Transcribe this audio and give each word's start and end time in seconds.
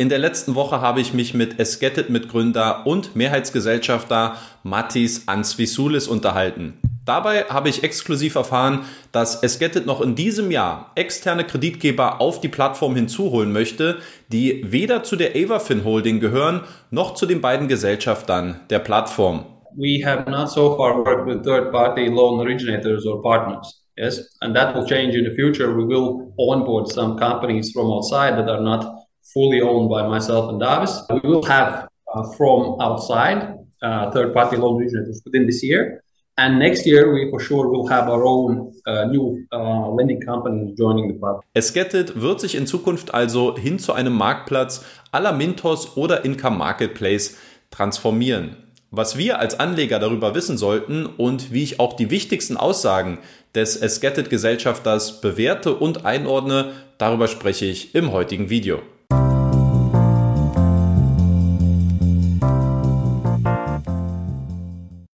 In 0.00 0.08
der 0.08 0.18
letzten 0.18 0.54
Woche 0.54 0.80
habe 0.80 1.02
ich 1.02 1.12
mich 1.12 1.34
mit 1.34 1.60
Esketit-Mitgründer 1.60 2.86
und 2.86 3.16
Mehrheitsgesellschafter 3.16 4.36
Matis 4.62 5.28
Ansvisulis 5.28 6.08
unterhalten. 6.08 6.80
Dabei 7.04 7.42
habe 7.50 7.68
ich 7.68 7.84
exklusiv 7.84 8.34
erfahren, 8.34 8.86
dass 9.12 9.42
Esketit 9.42 9.84
noch 9.84 10.00
in 10.00 10.14
diesem 10.14 10.50
Jahr 10.50 10.90
externe 10.94 11.44
Kreditgeber 11.44 12.18
auf 12.22 12.40
die 12.40 12.48
Plattform 12.48 12.96
hinzuholen 12.96 13.52
möchte, 13.52 13.98
die 14.32 14.64
weder 14.64 15.02
zu 15.02 15.16
der 15.16 15.32
Avafin 15.36 15.84
Holding 15.84 16.18
gehören, 16.18 16.62
noch 16.90 17.12
zu 17.12 17.26
den 17.26 17.42
beiden 17.42 17.68
Gesellschaftern 17.68 18.60
der 18.70 18.78
Plattform. 18.78 19.44
We 19.76 20.02
have 20.02 20.30
not 20.30 20.48
so 20.48 20.78
far 20.78 20.96
worked 20.96 21.26
with 21.26 21.42
third-party 21.42 22.06
loan 22.06 22.40
originators 22.40 23.04
or 23.04 23.20
partners. 23.20 23.84
Yes, 23.98 24.34
and 24.40 24.56
that 24.56 24.74
will 24.74 24.86
change 24.86 25.14
in 25.14 25.26
the 25.26 25.34
future. 25.34 25.76
We 25.76 25.84
will 25.86 26.32
onboard 26.38 26.88
some 26.88 27.18
companies 27.18 27.70
from 27.70 27.92
outside 27.92 28.38
that 28.38 28.48
are 28.48 28.62
not 28.62 28.99
fully 29.32 29.60
owned 29.60 29.88
by 29.88 30.06
myself 30.06 30.50
and 30.50 30.60
Davis. 30.60 31.02
We 31.10 31.28
will 31.28 31.44
have 31.44 31.88
uh, 32.14 32.22
from 32.36 32.80
outside 32.80 33.58
uh, 33.82 34.10
third-party 34.10 34.56
loan 34.56 34.80
originators 34.80 35.22
within 35.24 35.46
this 35.46 35.62
year. 35.62 36.02
And 36.36 36.58
next 36.58 36.86
year, 36.86 37.12
we 37.12 37.28
for 37.30 37.38
sure 37.38 37.68
will 37.68 37.86
have 37.88 38.08
our 38.08 38.24
own 38.24 38.72
uh, 38.86 39.04
new 39.04 39.44
uh, 39.52 39.90
lending 39.90 40.20
company 40.22 40.74
joining 40.74 41.08
the 41.08 41.18
platform. 41.18 41.42
Esketit 41.54 42.20
wird 42.20 42.40
sich 42.40 42.54
in 42.54 42.66
Zukunft 42.66 43.12
also 43.12 43.56
hin 43.56 43.78
zu 43.78 43.92
einem 43.92 44.14
Marktplatz 44.14 44.84
aller 45.12 45.32
Mintos 45.32 45.96
oder 45.98 46.24
Income 46.24 46.56
Marketplace 46.56 47.36
transformieren. 47.70 48.56
Was 48.90 49.18
wir 49.18 49.38
als 49.38 49.60
Anleger 49.60 49.98
darüber 49.98 50.34
wissen 50.34 50.56
sollten 50.56 51.06
und 51.06 51.52
wie 51.52 51.62
ich 51.62 51.78
auch 51.78 51.92
die 51.92 52.10
wichtigsten 52.10 52.56
Aussagen 52.56 53.18
des 53.54 53.76
Esketit-Gesellschafters 53.76 55.20
bewerte 55.20 55.74
und 55.74 56.06
einordne, 56.06 56.72
darüber 56.98 57.28
spreche 57.28 57.66
ich 57.66 57.94
im 57.94 58.12
heutigen 58.12 58.48
Video. 58.48 58.80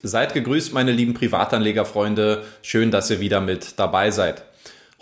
Seid 0.07 0.35
gegrüßt, 0.35 0.71
meine 0.71 0.91
lieben 0.91 1.15
Privatanlegerfreunde. 1.15 2.43
Schön, 2.61 2.91
dass 2.91 3.09
ihr 3.09 3.21
wieder 3.21 3.41
mit 3.41 3.79
dabei 3.79 4.11
seid. 4.11 4.43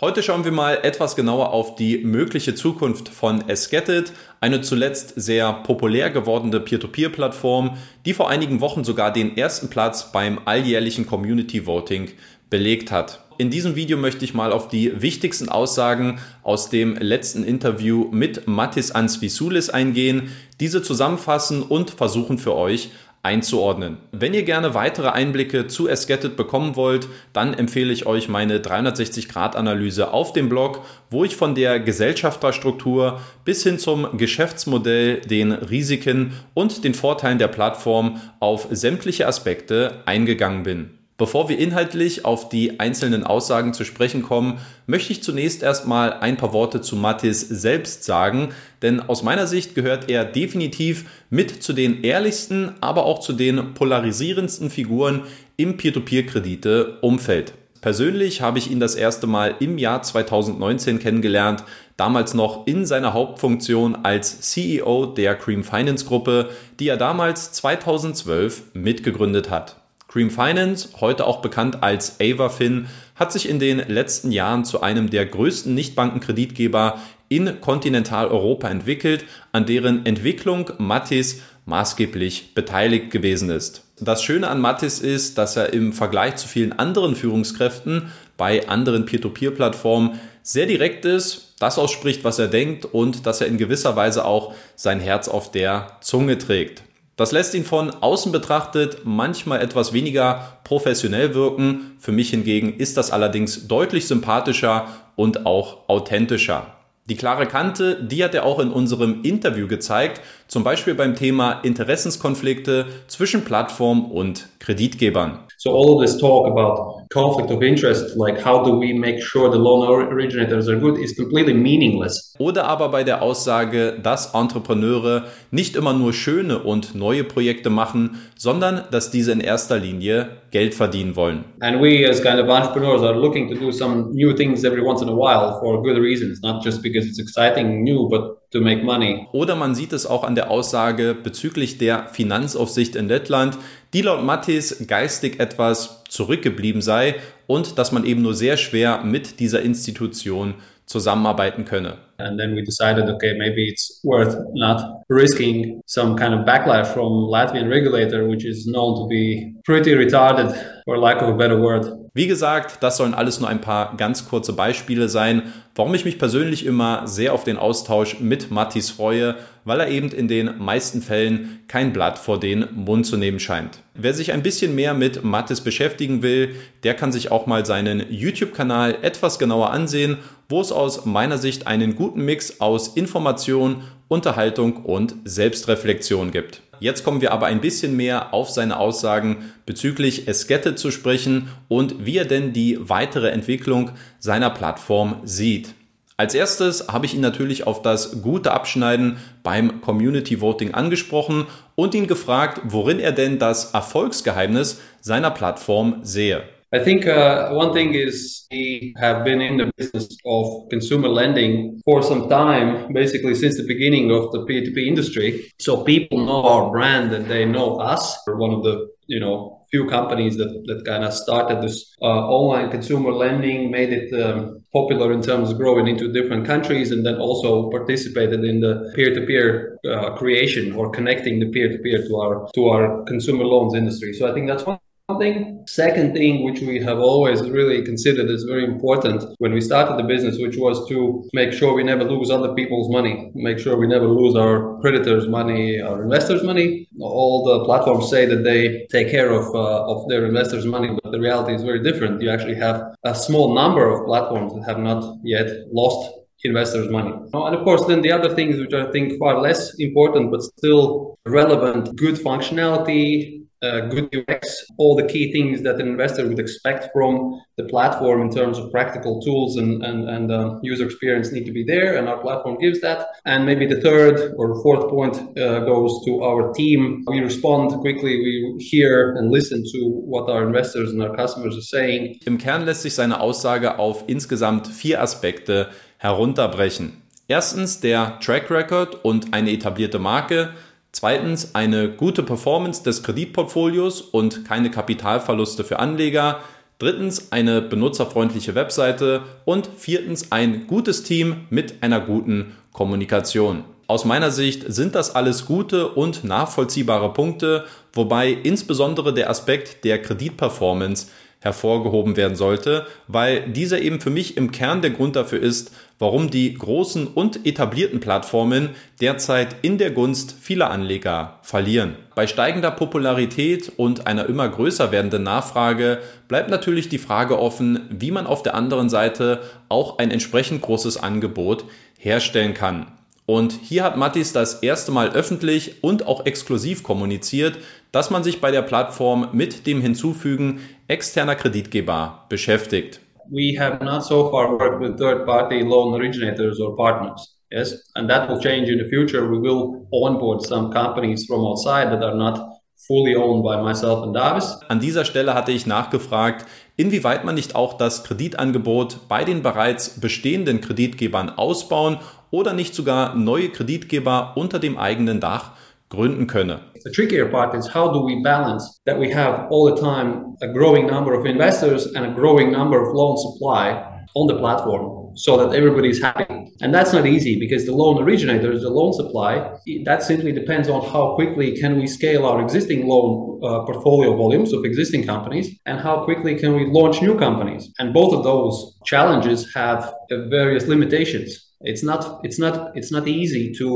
Heute 0.00 0.22
schauen 0.22 0.46
wir 0.46 0.50
mal 0.50 0.78
etwas 0.82 1.14
genauer 1.14 1.50
auf 1.50 1.74
die 1.74 1.98
mögliche 1.98 2.54
Zukunft 2.54 3.10
von 3.10 3.46
Esketit, 3.46 4.14
eine 4.40 4.62
zuletzt 4.62 5.12
sehr 5.16 5.52
populär 5.52 6.08
gewordene 6.08 6.58
Peer-to-Peer-Plattform, 6.58 7.76
die 8.06 8.14
vor 8.14 8.30
einigen 8.30 8.62
Wochen 8.62 8.82
sogar 8.82 9.12
den 9.12 9.36
ersten 9.36 9.68
Platz 9.68 10.10
beim 10.10 10.40
alljährlichen 10.46 11.04
Community 11.06 11.66
Voting 11.66 12.08
belegt 12.48 12.90
hat. 12.90 13.20
In 13.36 13.50
diesem 13.50 13.74
Video 13.74 13.98
möchte 13.98 14.24
ich 14.24 14.32
mal 14.32 14.52
auf 14.52 14.68
die 14.68 15.02
wichtigsten 15.02 15.48
Aussagen 15.48 16.20
aus 16.44 16.70
dem 16.70 16.96
letzten 16.96 17.42
Interview 17.42 18.08
mit 18.10 18.46
Matis 18.46 18.92
Ansvisulis 18.92 19.70
eingehen, 19.70 20.30
diese 20.60 20.80
zusammenfassen 20.80 21.62
und 21.62 21.90
versuchen 21.90 22.38
für 22.38 22.54
euch 22.54 22.90
einzuordnen. 23.24 23.96
Wenn 24.12 24.34
ihr 24.34 24.42
gerne 24.42 24.74
weitere 24.74 25.08
Einblicke 25.08 25.66
zu 25.66 25.88
Esketit 25.88 26.36
bekommen 26.36 26.76
wollt, 26.76 27.08
dann 27.32 27.54
empfehle 27.54 27.92
ich 27.92 28.06
euch 28.06 28.28
meine 28.28 28.58
360-Grad-Analyse 28.58 30.12
auf 30.12 30.32
dem 30.32 30.48
Blog, 30.48 30.84
wo 31.10 31.24
ich 31.24 31.34
von 31.34 31.54
der 31.54 31.80
Gesellschafterstruktur 31.80 33.20
bis 33.44 33.62
hin 33.62 33.78
zum 33.78 34.18
Geschäftsmodell, 34.18 35.22
den 35.22 35.52
Risiken 35.52 36.34
und 36.52 36.84
den 36.84 36.94
Vorteilen 36.94 37.38
der 37.38 37.48
Plattform 37.48 38.20
auf 38.40 38.68
sämtliche 38.70 39.26
Aspekte 39.26 40.02
eingegangen 40.04 40.62
bin. 40.62 40.90
Bevor 41.16 41.48
wir 41.48 41.60
inhaltlich 41.60 42.24
auf 42.24 42.48
die 42.48 42.80
einzelnen 42.80 43.22
Aussagen 43.22 43.72
zu 43.72 43.84
sprechen 43.84 44.24
kommen, 44.24 44.58
möchte 44.88 45.12
ich 45.12 45.22
zunächst 45.22 45.62
erstmal 45.62 46.14
ein 46.14 46.36
paar 46.36 46.52
Worte 46.52 46.80
zu 46.80 46.96
Mattis 46.96 47.40
selbst 47.40 48.02
sagen, 48.02 48.48
denn 48.82 49.00
aus 49.00 49.22
meiner 49.22 49.46
Sicht 49.46 49.76
gehört 49.76 50.10
er 50.10 50.24
definitiv 50.24 51.04
mit 51.30 51.62
zu 51.62 51.72
den 51.72 52.02
ehrlichsten, 52.02 52.72
aber 52.80 53.04
auch 53.04 53.20
zu 53.20 53.32
den 53.32 53.74
polarisierendsten 53.74 54.70
Figuren 54.70 55.22
im 55.56 55.76
Peer-to-Peer-Kredite-Umfeld. 55.76 57.54
Persönlich 57.80 58.40
habe 58.40 58.58
ich 58.58 58.68
ihn 58.68 58.80
das 58.80 58.96
erste 58.96 59.28
Mal 59.28 59.54
im 59.60 59.78
Jahr 59.78 60.02
2019 60.02 60.98
kennengelernt, 60.98 61.62
damals 61.96 62.34
noch 62.34 62.66
in 62.66 62.86
seiner 62.86 63.12
Hauptfunktion 63.12 63.94
als 64.02 64.40
CEO 64.40 65.06
der 65.06 65.36
Cream 65.36 65.62
Finance 65.62 66.06
Gruppe, 66.06 66.48
die 66.80 66.88
er 66.88 66.96
damals 66.96 67.52
2012 67.52 68.74
mitgegründet 68.74 69.50
hat. 69.50 69.83
Cream 70.14 70.30
Finance, 70.30 70.90
heute 71.00 71.26
auch 71.26 71.42
bekannt 71.42 71.82
als 71.82 72.20
Avafin, 72.20 72.86
hat 73.16 73.32
sich 73.32 73.48
in 73.48 73.58
den 73.58 73.78
letzten 73.88 74.30
Jahren 74.30 74.64
zu 74.64 74.80
einem 74.80 75.10
der 75.10 75.26
größten 75.26 75.74
Nichtbankenkreditgeber 75.74 77.00
in 77.28 77.60
Kontinentaleuropa 77.60 78.68
entwickelt, 78.68 79.24
an 79.50 79.66
deren 79.66 80.06
Entwicklung 80.06 80.70
Mattis 80.78 81.40
maßgeblich 81.66 82.54
beteiligt 82.54 83.10
gewesen 83.10 83.50
ist. 83.50 83.82
Das 83.98 84.22
Schöne 84.22 84.46
an 84.46 84.60
Mattis 84.60 85.00
ist, 85.00 85.36
dass 85.36 85.56
er 85.56 85.72
im 85.72 85.92
Vergleich 85.92 86.36
zu 86.36 86.46
vielen 86.46 86.72
anderen 86.72 87.16
Führungskräften 87.16 88.12
bei 88.36 88.68
anderen 88.68 89.06
Peer-to-Peer-Plattformen 89.06 90.20
sehr 90.44 90.66
direkt 90.66 91.06
ist, 91.06 91.56
das 91.58 91.76
ausspricht, 91.76 92.22
was 92.22 92.38
er 92.38 92.46
denkt 92.46 92.84
und 92.84 93.26
dass 93.26 93.40
er 93.40 93.48
in 93.48 93.58
gewisser 93.58 93.96
Weise 93.96 94.24
auch 94.24 94.54
sein 94.76 95.00
Herz 95.00 95.26
auf 95.26 95.50
der 95.50 95.96
Zunge 96.02 96.38
trägt. 96.38 96.84
Das 97.16 97.30
lässt 97.30 97.54
ihn 97.54 97.64
von 97.64 97.90
außen 97.90 98.32
betrachtet 98.32 99.02
manchmal 99.04 99.60
etwas 99.60 99.92
weniger 99.92 100.58
professionell 100.64 101.34
wirken. 101.34 101.96
Für 102.00 102.10
mich 102.10 102.30
hingegen 102.30 102.76
ist 102.76 102.96
das 102.96 103.12
allerdings 103.12 103.68
deutlich 103.68 104.08
sympathischer 104.08 104.88
und 105.14 105.46
auch 105.46 105.88
authentischer. 105.88 106.74
Die 107.08 107.16
klare 107.16 107.46
Kante, 107.46 108.02
die 108.02 108.24
hat 108.24 108.34
er 108.34 108.44
auch 108.44 108.58
in 108.58 108.70
unserem 108.70 109.22
Interview 109.22 109.68
gezeigt, 109.68 110.22
zum 110.48 110.64
Beispiel 110.64 110.94
beim 110.94 111.14
Thema 111.14 111.60
Interessenskonflikte 111.62 112.86
zwischen 113.08 113.44
Plattform 113.44 114.10
und 114.10 114.48
Kreditgebern. 114.58 115.38
So 115.64 115.70
all 115.70 115.94
of 115.94 116.02
this 116.02 116.18
talk 116.18 116.46
about 116.46 117.08
conflict 117.08 117.50
of 117.50 117.62
interest, 117.62 118.16
like 118.16 118.38
how 118.38 118.62
do 118.62 118.76
we 118.76 118.92
make 118.92 119.22
sure 119.22 119.50
the 119.50 119.56
loan 119.56 119.88
originators 120.12 120.68
are 120.68 120.76
good, 120.78 120.98
is 120.98 121.16
completely 121.16 121.54
meaningless. 121.54 122.34
Oder 122.38 122.66
aber 122.66 122.90
bei 122.90 123.02
der 123.02 123.22
Aussage, 123.22 123.98
dass 124.02 124.34
Entrepreneure 124.34 125.24
nicht 125.50 125.74
immer 125.74 125.94
nur 125.94 126.12
schöne 126.12 126.58
und 126.58 126.94
neue 126.94 127.24
Projekte 127.24 127.70
machen, 127.70 128.18
sondern 128.36 128.82
dass 128.90 129.10
diese 129.10 129.32
in 129.32 129.40
erster 129.40 129.78
Linie 129.78 130.32
Geld 130.50 130.74
verdienen 130.74 131.16
wollen. 131.16 131.46
And 131.60 131.80
we 131.80 132.06
as 132.06 132.22
kind 132.22 132.38
of 132.38 132.50
entrepreneurs 132.50 133.02
are 133.02 133.18
looking 133.18 133.48
to 133.48 133.54
do 133.54 133.72
some 133.72 134.10
new 134.12 134.34
things 134.34 134.64
every 134.64 134.82
once 134.82 135.00
in 135.00 135.08
a 135.08 135.16
while 135.16 135.58
for 135.60 135.82
good 135.82 135.96
reasons, 135.96 136.42
not 136.42 136.62
just 136.62 136.82
because 136.82 137.06
it's 137.06 137.18
exciting 137.18 137.82
new, 137.82 138.06
but 138.10 138.36
to 138.52 138.60
make 138.60 138.84
money. 138.84 139.26
Oder 139.32 139.56
man 139.56 139.74
sieht 139.74 139.92
es 139.92 140.06
auch 140.06 140.24
an 140.24 140.34
der 140.34 140.50
Aussage 140.50 141.14
bezüglich 141.20 141.78
der 141.78 142.06
Finanzaufsicht 142.06 142.94
in 142.96 143.08
Lettland, 143.08 143.58
die 143.94 144.02
laut 144.02 144.24
Mattis 144.24 144.86
geistig 144.86 145.40
etwas 145.40 146.02
zurückgeblieben 146.08 146.82
sei 146.82 147.14
und 147.46 147.78
dass 147.78 147.92
man 147.92 148.04
eben 148.04 148.22
nur 148.22 148.34
sehr 148.34 148.56
schwer 148.56 149.02
mit 149.04 149.40
dieser 149.40 149.62
Institution 149.62 150.54
zusammenarbeiten 150.86 151.64
könne. 151.64 151.98
And 152.18 152.38
then 152.38 152.54
we 152.54 152.62
decided, 152.62 153.08
okay, 153.08 153.34
maybe 153.38 153.68
it's 153.68 154.00
worth 154.04 154.36
not 154.54 154.80
risking 155.08 155.80
some 155.86 156.14
kind 156.16 156.34
of 156.34 156.44
backlash 156.44 156.86
from 156.86 157.28
Latvian 157.30 157.68
regulator, 157.68 158.28
which 158.28 158.44
is 158.44 158.66
known 158.66 158.96
to 158.96 159.06
be 159.08 159.54
pretty 159.64 159.94
retarded, 159.94 160.54
for 160.84 160.98
lack 160.98 161.22
of 161.22 161.28
a 161.28 161.36
better 161.36 161.60
word. 161.60 162.03
Wie 162.16 162.28
gesagt, 162.28 162.80
das 162.80 162.96
sollen 162.96 163.12
alles 163.12 163.40
nur 163.40 163.48
ein 163.48 163.60
paar 163.60 163.96
ganz 163.96 164.28
kurze 164.28 164.52
Beispiele 164.52 165.08
sein, 165.08 165.52
warum 165.74 165.96
ich 165.96 166.04
mich 166.04 166.16
persönlich 166.16 166.64
immer 166.64 167.08
sehr 167.08 167.32
auf 167.32 167.42
den 167.42 167.56
Austausch 167.56 168.20
mit 168.20 168.52
Mattis 168.52 168.88
freue, 168.90 169.34
weil 169.64 169.80
er 169.80 169.88
eben 169.88 170.10
in 170.10 170.28
den 170.28 170.58
meisten 170.58 171.02
Fällen 171.02 171.64
kein 171.66 171.92
Blatt 171.92 172.20
vor 172.20 172.38
den 172.38 172.68
Mund 172.72 173.04
zu 173.04 173.16
nehmen 173.16 173.40
scheint. 173.40 173.80
Wer 173.94 174.14
sich 174.14 174.32
ein 174.32 174.44
bisschen 174.44 174.76
mehr 174.76 174.94
mit 174.94 175.24
Mattis 175.24 175.60
beschäftigen 175.60 176.22
will, 176.22 176.54
der 176.84 176.94
kann 176.94 177.10
sich 177.10 177.32
auch 177.32 177.46
mal 177.46 177.66
seinen 177.66 178.04
YouTube-Kanal 178.08 178.98
etwas 179.02 179.40
genauer 179.40 179.72
ansehen, 179.72 180.18
wo 180.48 180.60
es 180.60 180.70
aus 180.70 181.06
meiner 181.06 181.38
Sicht 181.38 181.66
einen 181.66 181.96
guten 181.96 182.24
Mix 182.24 182.60
aus 182.60 182.96
Information, 182.96 183.82
Unterhaltung 184.06 184.84
und 184.84 185.16
Selbstreflexion 185.24 186.30
gibt. 186.30 186.62
Jetzt 186.84 187.02
kommen 187.02 187.22
wir 187.22 187.32
aber 187.32 187.46
ein 187.46 187.62
bisschen 187.62 187.96
mehr 187.96 188.34
auf 188.34 188.50
seine 188.50 188.78
Aussagen 188.78 189.50
bezüglich 189.64 190.28
Eskette 190.28 190.74
zu 190.74 190.90
sprechen 190.90 191.48
und 191.66 192.04
wie 192.04 192.18
er 192.18 192.26
denn 192.26 192.52
die 192.52 192.76
weitere 192.78 193.30
Entwicklung 193.30 193.92
seiner 194.18 194.50
Plattform 194.50 195.16
sieht. 195.24 195.72
Als 196.18 196.34
erstes 196.34 196.88
habe 196.88 197.06
ich 197.06 197.14
ihn 197.14 197.22
natürlich 197.22 197.66
auf 197.66 197.80
das 197.80 198.20
gute 198.20 198.52
Abschneiden 198.52 199.16
beim 199.42 199.80
Community 199.80 200.42
Voting 200.42 200.74
angesprochen 200.74 201.46
und 201.74 201.94
ihn 201.94 202.06
gefragt, 202.06 202.60
worin 202.64 203.00
er 203.00 203.12
denn 203.12 203.38
das 203.38 203.72
Erfolgsgeheimnis 203.72 204.78
seiner 205.00 205.30
Plattform 205.30 206.00
sehe. 206.02 206.42
I 206.74 206.82
think 206.82 207.06
uh, 207.06 207.50
one 207.50 207.72
thing 207.72 207.94
is 207.94 208.48
we 208.50 208.94
have 208.98 209.24
been 209.24 209.40
in 209.40 209.58
the 209.58 209.70
business 209.76 210.08
of 210.26 210.68
consumer 210.70 211.06
lending 211.08 211.80
for 211.84 212.02
some 212.02 212.28
time, 212.28 212.92
basically 212.92 213.36
since 213.36 213.56
the 213.56 213.66
beginning 213.66 214.10
of 214.10 214.32
the 214.32 214.40
P2P 214.40 214.84
industry. 214.84 215.52
So 215.60 215.84
people 215.84 216.26
know 216.26 216.42
our 216.42 216.72
brand 216.72 217.12
and 217.12 217.26
they 217.26 217.44
know 217.44 217.76
us. 217.76 218.18
We're 218.26 218.38
one 218.38 218.52
of 218.52 218.64
the 218.64 218.88
you 219.06 219.20
know 219.20 219.64
few 219.70 219.86
companies 219.86 220.36
that, 220.36 220.50
that 220.66 220.84
kind 220.84 221.04
of 221.04 221.12
started 221.12 221.62
this 221.62 221.94
uh, 222.02 222.06
online 222.40 222.70
consumer 222.72 223.12
lending, 223.12 223.70
made 223.70 223.92
it 223.92 224.12
um, 224.22 224.60
popular 224.72 225.12
in 225.12 225.22
terms 225.22 225.50
of 225.50 225.58
growing 225.58 225.86
into 225.86 226.12
different 226.12 226.44
countries, 226.44 226.90
and 226.90 227.06
then 227.06 227.16
also 227.16 227.70
participated 227.70 228.44
in 228.44 228.60
the 228.60 228.92
peer-to-peer 228.96 229.78
uh, 229.88 230.16
creation 230.16 230.72
or 230.74 230.90
connecting 230.90 231.38
the 231.38 231.50
peer-to-peer 231.50 232.04
to 232.08 232.16
our 232.16 232.48
to 232.52 232.68
our 232.68 233.04
consumer 233.04 233.44
loans 233.44 233.74
industry. 233.74 234.12
So 234.12 234.28
I 234.28 234.34
think 234.34 234.48
that's 234.48 234.64
one 234.64 234.78
thing. 235.18 235.62
Second 235.66 236.14
thing, 236.14 236.44
which 236.44 236.60
we 236.60 236.82
have 236.82 236.98
always 236.98 237.42
really 237.50 237.84
considered 237.84 238.30
as 238.30 238.44
very 238.44 238.64
important 238.64 239.22
when 239.38 239.52
we 239.52 239.60
started 239.60 239.98
the 239.98 240.08
business, 240.08 240.38
which 240.38 240.56
was 240.56 240.88
to 240.88 241.28
make 241.34 241.52
sure 241.52 241.74
we 241.74 241.84
never 241.84 242.04
lose 242.04 242.30
other 242.30 242.54
people's 242.54 242.90
money, 242.90 243.30
make 243.34 243.58
sure 243.58 243.76
we 243.76 243.86
never 243.86 244.06
lose 244.06 244.34
our 244.34 244.80
creditors' 244.80 245.28
money, 245.28 245.78
our 245.78 246.02
investors' 246.02 246.42
money. 246.42 246.88
All 247.00 247.44
the 247.44 247.64
platforms 247.66 248.08
say 248.08 248.24
that 248.24 248.44
they 248.44 248.86
take 248.90 249.10
care 249.10 249.30
of 249.30 249.54
uh, 249.54 249.92
of 249.92 250.08
their 250.08 250.24
investors' 250.24 250.64
money, 250.64 250.96
but 251.02 251.12
the 251.12 251.20
reality 251.20 251.54
is 251.54 251.62
very 251.62 251.82
different. 251.82 252.22
You 252.22 252.30
actually 252.30 252.56
have 252.56 252.94
a 253.04 253.14
small 253.14 253.54
number 253.54 253.84
of 253.90 254.06
platforms 254.06 254.54
that 254.54 254.64
have 254.66 254.78
not 254.78 255.18
yet 255.22 255.48
lost 255.70 256.12
investors' 256.44 256.90
money. 256.90 257.12
And 257.32 257.54
of 257.54 257.62
course, 257.64 257.84
then 257.86 258.00
the 258.00 258.12
other 258.12 258.34
things 258.34 258.58
which 258.58 258.72
I 258.72 258.90
think 258.90 259.18
far 259.18 259.40
less 259.40 259.74
important 259.78 260.30
but 260.30 260.42
still 260.42 261.18
relevant, 261.26 261.96
good 261.96 262.16
functionality, 262.16 263.44
uh, 263.64 263.80
good 263.88 264.14
UX, 264.14 264.64
all 264.76 264.94
the 264.94 265.06
key 265.06 265.32
things 265.32 265.62
that 265.62 265.80
an 265.80 265.88
investor 265.88 266.28
would 266.28 266.38
expect 266.38 266.88
from 266.92 267.40
the 267.56 267.64
platform 267.64 268.20
in 268.20 268.30
terms 268.30 268.58
of 268.58 268.70
practical 268.70 269.20
tools 269.22 269.56
and, 269.56 269.82
and, 269.82 270.08
and 270.08 270.30
uh, 270.30 270.58
user 270.62 270.84
experience 270.84 271.32
need 271.32 271.46
to 271.46 271.52
be 271.52 271.64
there, 271.64 271.96
and 271.96 272.08
our 272.08 272.18
platform 272.18 272.58
gives 272.60 272.80
that. 272.80 273.06
And 273.24 273.46
maybe 273.46 273.66
the 273.66 273.80
third 273.80 274.34
or 274.36 274.62
fourth 274.62 274.88
point 274.90 275.16
uh, 275.38 275.60
goes 275.60 276.04
to 276.04 276.22
our 276.22 276.52
team. 276.52 277.04
We 277.06 277.20
respond 277.20 277.70
quickly, 277.80 278.12
we 278.18 278.64
hear 278.64 279.14
and 279.16 279.30
listen 279.30 279.64
to 279.72 279.78
what 279.88 280.28
our 280.28 280.46
investors 280.46 280.90
and 280.92 281.02
our 281.02 281.14
customers 281.16 281.56
are 281.56 281.62
saying. 281.62 282.18
Im 282.26 282.38
Kern 282.38 282.64
lässt 282.64 282.82
sich 282.82 282.94
seine 282.94 283.20
Aussage 283.20 283.78
auf 283.78 284.04
insgesamt 284.06 284.66
vier 284.68 285.00
Aspekte 285.00 285.68
herunterbrechen. 285.98 287.04
Erstens 287.26 287.80
der 287.80 288.18
Track 288.20 288.50
Record 288.50 289.02
und 289.02 289.32
eine 289.32 289.50
etablierte 289.50 289.98
Marke. 289.98 290.50
Zweitens 290.94 291.56
eine 291.56 291.88
gute 291.88 292.22
Performance 292.22 292.84
des 292.84 293.02
Kreditportfolios 293.02 294.00
und 294.00 294.44
keine 294.44 294.70
Kapitalverluste 294.70 295.64
für 295.64 295.80
Anleger. 295.80 296.38
Drittens 296.78 297.32
eine 297.32 297.60
benutzerfreundliche 297.60 298.54
Webseite. 298.54 299.22
Und 299.44 299.68
viertens 299.76 300.30
ein 300.30 300.68
gutes 300.68 301.02
Team 301.02 301.48
mit 301.50 301.82
einer 301.82 301.98
guten 301.98 302.54
Kommunikation. 302.72 303.64
Aus 303.86 304.06
meiner 304.06 304.30
Sicht 304.30 304.64
sind 304.68 304.94
das 304.94 305.14
alles 305.14 305.44
gute 305.44 305.88
und 305.88 306.24
nachvollziehbare 306.24 307.12
Punkte, 307.12 307.64
wobei 307.92 308.30
insbesondere 308.30 309.12
der 309.12 309.28
Aspekt 309.28 309.84
der 309.84 310.00
Kreditperformance 310.00 311.08
hervorgehoben 311.40 312.16
werden 312.16 312.36
sollte, 312.36 312.86
weil 313.06 313.42
dieser 313.50 313.82
eben 313.82 314.00
für 314.00 314.08
mich 314.08 314.38
im 314.38 314.50
Kern 314.50 314.80
der 314.80 314.92
Grund 314.92 315.14
dafür 315.14 315.40
ist, 315.40 315.72
warum 315.98 316.30
die 316.30 316.54
großen 316.54 317.06
und 317.06 317.44
etablierten 317.46 318.00
Plattformen 318.00 318.70
derzeit 319.02 319.56
in 319.60 319.76
der 319.76 319.90
Gunst 319.90 320.34
vieler 320.40 320.70
Anleger 320.70 321.40
verlieren. 321.42 321.96
Bei 322.14 322.26
steigender 322.26 322.70
Popularität 322.70 323.70
und 323.76 324.06
einer 324.06 324.26
immer 324.26 324.48
größer 324.48 324.90
werdenden 324.90 325.24
Nachfrage 325.24 325.98
bleibt 326.28 326.48
natürlich 326.48 326.88
die 326.88 326.96
Frage 326.96 327.38
offen, 327.38 327.80
wie 327.90 328.10
man 328.10 328.26
auf 328.26 328.42
der 328.42 328.54
anderen 328.54 328.88
Seite 328.88 329.42
auch 329.68 329.98
ein 329.98 330.10
entsprechend 330.10 330.62
großes 330.62 330.96
Angebot 330.96 331.66
herstellen 331.98 332.54
kann. 332.54 332.86
Und 333.26 333.52
hier 333.52 333.84
hat 333.84 333.96
Mattis 333.96 334.32
das 334.32 334.62
erste 334.62 334.92
Mal 334.92 335.10
öffentlich 335.10 335.82
und 335.82 336.06
auch 336.06 336.26
exklusiv 336.26 336.82
kommuniziert, 336.82 337.58
dass 337.90 338.10
man 338.10 338.22
sich 338.22 338.40
bei 338.40 338.50
der 338.50 338.62
Plattform 338.62 339.28
mit 339.32 339.66
dem 339.66 339.80
Hinzufügen 339.80 340.60
externer 340.88 341.34
Kreditgeber 341.34 342.26
beschäftigt. 342.28 343.00
We 343.30 343.58
have 343.58 343.82
not 343.82 344.04
so 344.04 344.30
far 344.30 344.50
worked 344.50 344.80
with 344.80 344.96
third-party 344.98 345.60
loan 345.60 345.94
originators 345.94 346.60
or 346.60 346.76
partners. 346.76 347.38
Yes, 347.50 347.90
and 347.94 348.10
that 348.10 348.28
will 348.28 348.38
change 348.38 348.70
in 348.70 348.78
the 348.78 348.84
future. 348.84 349.22
We 349.30 349.40
will 349.40 349.86
onboard 349.90 350.42
some 350.42 350.70
companies 350.70 351.24
from 351.26 351.46
outside 351.46 351.90
that 351.90 352.02
are 352.02 352.16
not 352.16 352.40
fully 352.86 353.16
owned 353.16 353.42
by 353.42 353.56
myself 353.62 354.02
and 354.02 354.14
Davis. 354.14 354.58
An 354.68 354.80
dieser 354.80 355.04
Stelle 355.04 355.34
hatte 355.34 355.52
ich 355.52 355.66
nachgefragt, 355.66 356.44
inwieweit 356.76 357.24
man 357.24 357.34
nicht 357.34 357.54
auch 357.54 357.74
das 357.74 358.04
Kreditangebot 358.04 359.08
bei 359.08 359.24
den 359.24 359.42
bereits 359.42 360.00
bestehenden 360.00 360.60
Kreditgebern 360.60 361.30
ausbauen 361.30 361.98
oder 362.34 362.52
nicht 362.52 362.74
sogar 362.74 363.14
neue 363.14 363.48
Kreditgeber 363.48 364.32
unter 364.34 364.58
dem 364.58 364.76
eigenen 364.76 365.20
Dach 365.20 365.52
gründen 365.88 366.26
könne. 366.26 366.58
The 366.82 366.90
trickier 366.90 367.26
part 367.26 367.54
is 367.54 367.72
how 367.72 367.92
do 367.92 368.04
we 368.04 368.20
balance 368.22 368.80
that 368.86 368.98
we 368.98 369.08
have 369.14 369.46
all 369.50 369.72
the 369.72 369.80
time 369.80 370.36
a 370.42 370.48
growing 370.48 370.86
number 370.88 371.14
of 371.14 371.24
investors 371.24 371.86
and 371.94 372.04
a 372.04 372.12
growing 372.12 372.50
number 372.50 372.76
of 372.76 372.92
loan 372.92 373.16
supply 373.16 373.80
on 374.16 374.26
the 374.26 374.34
platform 374.34 375.04
so 375.14 375.36
that 375.36 375.54
everybody 375.54 375.90
is 375.90 376.02
happy. 376.02 376.26
And 376.60 376.74
that's 376.74 376.92
not 376.92 377.06
easy 377.06 377.38
because 377.38 377.66
the 377.66 377.72
loan 377.72 378.02
originators, 378.02 378.62
the 378.62 378.70
loan 378.70 378.92
supply, 378.92 379.52
that 379.84 380.02
simply 380.02 380.32
depends 380.32 380.68
on 380.68 380.84
how 380.90 381.14
quickly 381.14 381.56
can 381.56 381.78
we 381.78 381.86
scale 381.86 382.26
our 382.26 382.42
existing 382.42 382.88
loan 382.88 383.40
uh, 383.44 383.64
portfolio 383.64 384.16
volumes 384.16 384.52
of 384.52 384.64
existing 384.64 385.06
companies 385.06 385.56
and 385.66 385.78
how 385.78 386.04
quickly 386.04 386.34
can 386.34 386.56
we 386.56 386.66
launch 386.66 387.00
new 387.00 387.16
companies. 387.16 387.72
And 387.78 387.94
both 387.94 388.12
of 388.12 388.24
those 388.24 388.76
challenges 388.84 389.54
have 389.54 389.94
various 390.10 390.66
limitations. 390.66 391.53
It's 391.64 391.82
not 391.82 392.20
it's 392.24 392.38
not 392.38 392.76
it's 392.76 392.92
not 392.92 393.08
easy 393.08 393.52
to 393.54 393.66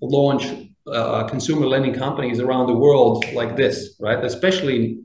launch 0.00 0.44
uh, 0.92 1.24
consumer 1.24 1.66
lending 1.66 1.94
companies 1.94 2.40
around 2.40 2.66
the 2.66 2.74
world 2.74 3.24
like 3.32 3.56
this, 3.56 3.96
right? 4.00 4.22
Especially 4.24 4.98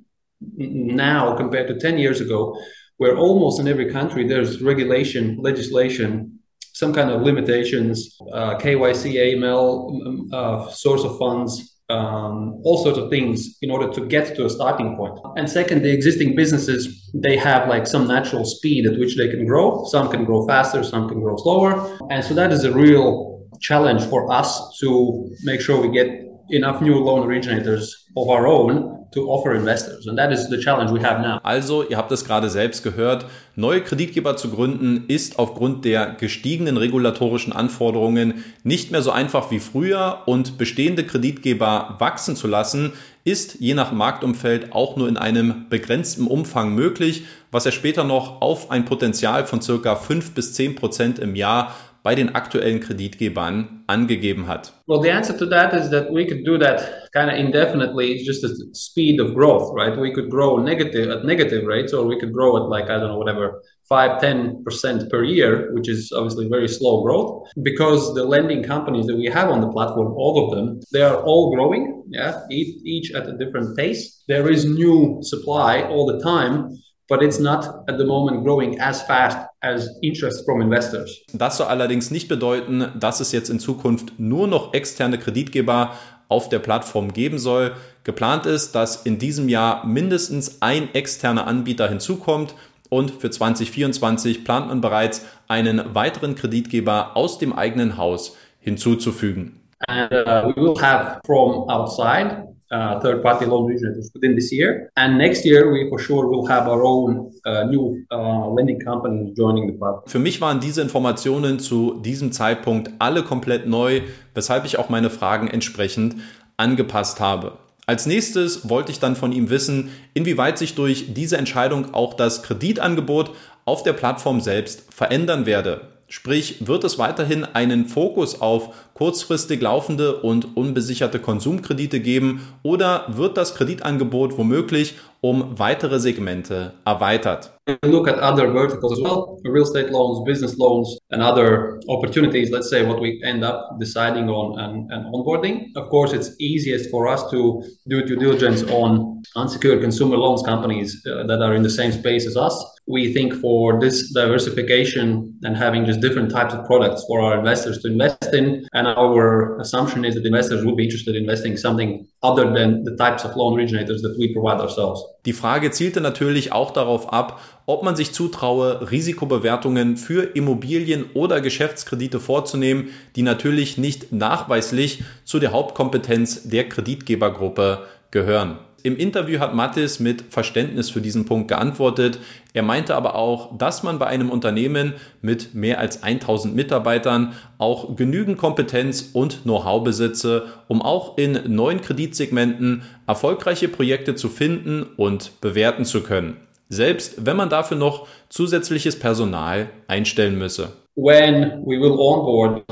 now 0.57 1.35
compared 1.35 1.67
to 1.67 1.79
10 1.79 1.97
years 1.97 2.19
ago, 2.19 2.55
where 2.97 3.15
almost 3.15 3.59
in 3.59 3.67
every 3.67 3.91
country 3.91 4.27
there's 4.27 4.61
regulation, 4.61 5.37
legislation, 5.39 6.39
some 6.73 6.93
kind 6.93 7.09
of 7.11 7.21
limitations, 7.21 8.17
uh, 8.33 8.57
KYC, 8.57 9.13
AML, 9.15 10.33
uh, 10.33 10.69
source 10.71 11.03
of 11.03 11.17
funds, 11.17 11.70
um, 11.91 12.61
all 12.63 12.77
sorts 12.83 12.97
of 12.97 13.09
things 13.09 13.57
in 13.61 13.69
order 13.69 13.91
to 13.91 14.05
get 14.05 14.35
to 14.35 14.45
a 14.45 14.49
starting 14.49 14.95
point. 14.95 15.19
And 15.37 15.49
second, 15.49 15.83
the 15.83 15.91
existing 15.91 16.35
businesses, 16.35 17.09
they 17.13 17.37
have 17.37 17.67
like 17.67 17.85
some 17.87 18.07
natural 18.07 18.45
speed 18.45 18.87
at 18.87 18.97
which 18.99 19.17
they 19.17 19.27
can 19.27 19.45
grow. 19.45 19.85
Some 19.85 20.09
can 20.09 20.23
grow 20.25 20.47
faster, 20.47 20.83
some 20.83 21.07
can 21.09 21.19
grow 21.19 21.35
slower. 21.37 21.71
And 22.09 22.23
so 22.23 22.33
that 22.33 22.51
is 22.51 22.63
a 22.63 22.71
real 22.71 23.47
challenge 23.59 24.03
for 24.05 24.31
us 24.31 24.77
to 24.79 25.29
make 25.43 25.61
sure 25.61 25.79
we 25.79 25.91
get 25.91 26.09
enough 26.49 26.81
new 26.81 26.95
loan 26.95 27.25
originators 27.27 28.05
of 28.17 28.29
our 28.29 28.47
own 28.47 29.00
to 29.11 29.29
offer 29.29 29.53
investors. 29.53 30.07
And 30.07 30.17
that 30.17 30.31
is 30.31 30.47
the 30.49 30.57
challenge 30.57 30.91
we 30.91 31.03
have 31.03 31.21
now. 31.21 31.39
Also, 31.43 31.83
ihr 31.83 31.97
habt 31.97 32.11
es 32.11 32.25
gerade 32.25 32.49
selbst 32.49 32.83
gehört, 32.83 33.25
neue 33.55 33.81
Kreditgeber 33.81 34.37
zu 34.37 34.49
gründen 34.49 35.05
ist 35.07 35.37
aufgrund 35.37 35.85
der 35.85 36.15
gestiegenen 36.19 36.77
regulatorischen 36.77 37.53
Anforderungen 37.53 38.43
nicht 38.63 38.91
mehr 38.91 39.01
so 39.01 39.11
einfach 39.11 39.51
wie 39.51 39.59
früher 39.59 40.19
und 40.25 40.57
bestehende 40.57 41.05
Kreditgeber 41.05 41.95
wachsen 41.99 42.35
zu 42.35 42.47
lassen, 42.47 42.93
ist 43.23 43.59
je 43.59 43.73
nach 43.73 43.91
Marktumfeld 43.91 44.73
auch 44.73 44.95
nur 44.95 45.07
in 45.07 45.17
einem 45.17 45.67
begrenzten 45.69 46.25
Umfang 46.25 46.73
möglich, 46.73 47.25
was 47.51 47.65
er 47.65 47.71
später 47.71 48.03
noch 48.03 48.41
auf 48.41 48.71
ein 48.71 48.85
Potenzial 48.85 49.45
von 49.45 49.61
circa 49.61 49.95
5 49.95 50.31
bis 50.31 50.53
10 50.53 50.75
Prozent 50.75 51.19
im 51.19 51.35
Jahr 51.35 51.75
bei 52.03 52.15
den 52.15 52.35
aktuellen 52.35 52.79
Kreditgebern 52.79 53.83
angegeben 53.87 54.47
hat? 54.47 54.73
Well, 54.87 55.01
the 55.01 55.11
answer 55.11 55.37
to 55.37 55.45
that 55.47 55.73
is 55.73 55.89
that 55.91 56.11
we 56.11 56.25
could 56.25 56.45
do 56.45 56.57
that 56.57 57.09
kind 57.13 57.29
of 57.29 57.37
indefinitely. 57.37 58.13
It's 58.13 58.25
just 58.25 58.41
the 58.41 58.55
speed 58.73 59.19
of 59.19 59.33
growth, 59.33 59.73
right? 59.75 59.97
We 59.97 60.13
could 60.13 60.29
grow 60.29 60.57
negative 60.57 61.09
at 61.09 61.23
negative 61.25 61.65
rates, 61.65 61.93
or 61.93 62.05
we 62.05 62.19
could 62.19 62.33
grow 62.33 62.57
at 62.57 62.69
like 62.69 62.85
I 62.85 62.97
don't 62.99 63.09
know 63.09 63.17
whatever 63.17 63.61
five, 63.87 64.21
ten 64.21 64.63
percent 64.63 65.09
per 65.11 65.23
year, 65.23 65.73
which 65.73 65.89
is 65.89 66.11
obviously 66.11 66.47
very 66.47 66.67
slow 66.67 67.03
growth. 67.03 67.47
Because 67.61 68.13
the 68.15 68.23
lending 68.23 68.63
companies 68.63 69.05
that 69.07 69.17
we 69.17 69.25
have 69.25 69.49
on 69.49 69.61
the 69.61 69.71
platform, 69.71 70.13
all 70.13 70.45
of 70.45 70.55
them, 70.55 70.79
they 70.91 71.01
are 71.01 71.21
all 71.23 71.53
growing, 71.53 72.03
yeah, 72.09 72.41
each 72.49 73.11
at 73.11 73.27
a 73.27 73.37
different 73.37 73.77
pace. 73.77 74.23
There 74.27 74.49
is 74.49 74.65
new 74.65 75.19
supply 75.21 75.83
all 75.83 76.05
the 76.05 76.19
time 76.23 76.77
but 77.11 77.21
it's 77.21 77.39
not 77.39 77.65
at 77.89 77.97
the 77.97 78.05
moment 78.05 78.41
growing 78.41 78.79
as 78.79 79.01
fast 79.01 79.37
as 79.61 79.89
interest 80.01 80.45
from 80.45 80.61
investors. 80.61 81.21
Das 81.33 81.57
soll 81.57 81.67
allerdings 81.67 82.09
nicht 82.09 82.29
bedeuten, 82.29 82.87
dass 82.97 83.19
es 83.19 83.33
jetzt 83.33 83.49
in 83.49 83.59
Zukunft 83.59 84.13
nur 84.17 84.47
noch 84.47 84.73
externe 84.73 85.17
Kreditgeber 85.17 85.91
auf 86.29 86.47
der 86.47 86.59
Plattform 86.59 87.11
geben 87.11 87.37
soll. 87.37 87.73
Geplant 88.05 88.45
ist, 88.45 88.75
dass 88.75 89.05
in 89.05 89.19
diesem 89.19 89.49
Jahr 89.49 89.85
mindestens 89.85 90.61
ein 90.61 90.95
externer 90.95 91.47
Anbieter 91.47 91.89
hinzukommt 91.89 92.55
und 92.89 93.11
für 93.11 93.29
2024 93.29 94.45
plant 94.45 94.69
man 94.69 94.79
bereits 94.79 95.25
einen 95.49 95.93
weiteren 95.93 96.35
Kreditgeber 96.35 97.17
aus 97.17 97.39
dem 97.39 97.51
eigenen 97.51 97.97
Haus 97.97 98.37
hinzuzufügen. 98.61 99.59
And 99.89 100.13
uh, 100.13 100.47
we 100.47 100.55
will 100.55 100.81
have 100.81 101.19
from 101.25 101.67
outside 101.69 102.47
third-party 102.71 103.45
loan 103.45 103.65
originators 103.65 104.11
within 104.13 104.35
this 104.35 104.51
year. 104.51 104.89
And 104.95 105.17
next 105.17 105.45
year, 105.45 105.71
we 105.71 105.89
for 105.89 105.99
sure 105.99 106.27
will 106.29 106.47
have 106.47 106.67
our 106.67 106.83
own 106.83 107.31
uh, 107.45 107.63
new 107.65 107.97
uh, 108.11 108.49
lending 108.55 108.79
companies 108.79 109.35
joining 109.35 109.67
the 109.67 109.77
platform. 109.77 110.07
Für 110.07 110.19
mich 110.19 110.39
waren 110.41 110.59
diese 110.59 110.81
Informationen 110.81 111.59
zu 111.59 111.99
diesem 112.01 112.31
Zeitpunkt 112.31 112.91
alle 112.99 113.23
komplett 113.23 113.67
neu, 113.67 114.01
weshalb 114.33 114.65
ich 114.65 114.79
auch 114.79 114.89
meine 114.89 115.09
Fragen 115.09 115.47
entsprechend 115.47 116.15
angepasst 116.57 117.19
habe. 117.19 117.57
Als 117.87 118.05
nächstes 118.05 118.69
wollte 118.69 118.91
ich 118.91 118.99
dann 118.99 119.15
von 119.15 119.31
ihm 119.31 119.49
wissen, 119.49 119.89
inwieweit 120.13 120.57
sich 120.57 120.75
durch 120.75 121.13
diese 121.13 121.37
Entscheidung 121.37 121.93
auch 121.93 122.13
das 122.13 122.43
Kreditangebot 122.43 123.31
auf 123.65 123.83
der 123.83 123.93
Plattform 123.93 124.39
selbst 124.39 124.93
verändern 124.93 125.45
werde. 125.45 125.81
Sprich, 126.07 126.67
wird 126.67 126.83
es 126.83 126.99
weiterhin 126.99 127.45
einen 127.45 127.85
Fokus 127.85 128.41
auf 128.41 128.90
kurzfristig 129.01 129.59
laufende 129.61 130.17
und 130.17 130.55
unbesicherte 130.55 131.17
Konsumkredite 131.17 132.01
geben 132.01 132.41
oder 132.61 133.07
wird 133.07 133.35
das 133.35 133.55
Kreditangebot 133.55 134.37
womöglich 134.37 134.93
um 135.21 135.57
weitere 135.57 135.99
Segmente 135.99 136.73
erweitert? 136.85 137.51
Look 137.85 138.07
at 138.07 138.17
other 138.17 138.51
verticals 138.51 138.93
as 138.93 139.01
well, 139.01 139.39
real 139.43 139.63
estate 139.63 139.91
loans, 139.91 140.23
business 140.25 140.57
loans, 140.57 140.97
and 141.11 141.21
other 141.21 141.79
opportunities. 141.87 142.49
Let's 142.51 142.69
say 142.69 142.83
what 142.85 142.99
we 142.99 143.21
end 143.23 143.43
up 143.43 143.79
deciding 143.79 144.29
on 144.29 144.59
and, 144.59 144.91
and 144.91 145.05
onboarding. 145.13 145.71
Of 145.75 145.89
course, 145.89 146.11
it's 146.11 146.35
easiest 146.39 146.89
for 146.89 147.07
us 147.07 147.29
to 147.31 147.63
do 147.87 148.03
due 148.03 148.17
diligence 148.17 148.63
on 148.63 149.21
unsecured 149.35 149.81
consumer 149.81 150.17
loans 150.17 150.41
companies 150.41 151.05
uh, 151.05 151.23
that 151.27 151.41
are 151.41 151.53
in 151.53 151.61
the 151.61 151.69
same 151.69 151.91
space 151.91 152.25
as 152.25 152.35
us. 152.35 152.55
We 152.87 153.13
think 153.13 153.35
for 153.35 153.79
this 153.79 154.11
diversification 154.11 155.37
and 155.43 155.55
having 155.55 155.85
just 155.85 156.01
different 156.01 156.31
types 156.31 156.53
of 156.53 156.65
products 156.65 157.05
for 157.07 157.21
our 157.21 157.37
investors 157.37 157.77
to 157.83 157.87
invest 157.89 158.33
in, 158.33 158.65
and 158.73 158.87
our 158.97 159.59
assumption 159.59 160.03
is 160.03 160.15
that 160.15 160.25
investors 160.25 160.63
would 160.63 160.75
be 160.75 160.83
interested 160.83 161.15
in 161.15 161.23
investing 161.23 161.57
something 161.57 162.07
other 162.21 162.53
than 162.53 162.83
the 162.83 162.95
types 162.95 163.25
of 163.25 163.35
loan 163.35 163.53
originators 163.53 164.01
that 164.01 164.17
we 164.17 164.33
provide 164.33 164.59
ourselves. 164.59 165.03
Die 165.25 165.33
Frage 165.33 165.71
zielte 165.71 166.01
natürlich 166.01 166.51
auch 166.51 166.71
darauf 166.71 167.11
ab, 167.11 167.39
ob 167.65 167.83
man 167.83 167.95
sich 167.95 168.11
zutraue, 168.11 168.91
Risikobewertungen 168.91 169.97
für 169.97 170.35
Immobilien 170.35 171.05
oder 171.13 171.41
Geschäftskredite 171.41 172.19
vorzunehmen, 172.19 172.89
die 173.15 173.21
natürlich 173.21 173.77
nicht 173.77 174.11
nachweislich 174.11 175.03
zu 175.23 175.39
der 175.39 175.51
Hauptkompetenz 175.51 176.49
der 176.49 176.67
Kreditgebergruppe 176.67 177.85
gehören. 178.11 178.57
Im 178.83 178.97
Interview 178.97 179.39
hat 179.39 179.53
Mattis 179.53 179.99
mit 179.99 180.23
Verständnis 180.29 180.89
für 180.89 181.01
diesen 181.01 181.25
Punkt 181.25 181.47
geantwortet. 181.47 182.19
Er 182.53 182.63
meinte 182.63 182.95
aber 182.95 183.15
auch, 183.15 183.57
dass 183.57 183.83
man 183.83 183.99
bei 183.99 184.07
einem 184.07 184.29
Unternehmen 184.29 184.93
mit 185.21 185.53
mehr 185.53 185.79
als 185.79 186.03
1000 186.03 186.55
Mitarbeitern 186.55 187.33
auch 187.57 187.95
genügend 187.95 188.37
Kompetenz 188.37 189.11
und 189.13 189.43
Know-how 189.43 189.83
besitze, 189.83 190.45
um 190.67 190.81
auch 190.81 191.17
in 191.17 191.39
neuen 191.47 191.81
Kreditsegmenten 191.81 192.83
erfolgreiche 193.07 193.67
Projekte 193.67 194.15
zu 194.15 194.29
finden 194.29 194.83
und 194.97 195.39
bewerten 195.41 195.85
zu 195.85 196.01
können. 196.01 196.37
Selbst 196.69 197.25
wenn 197.25 197.37
man 197.37 197.49
dafür 197.49 197.77
noch 197.77 198.07
zusätzliches 198.29 198.97
Personal 198.97 199.69
einstellen 199.87 200.37
müsse. 200.37 200.73
When 200.95 201.63
we 201.65 201.79
will 201.79 201.91
onboard 201.91 202.63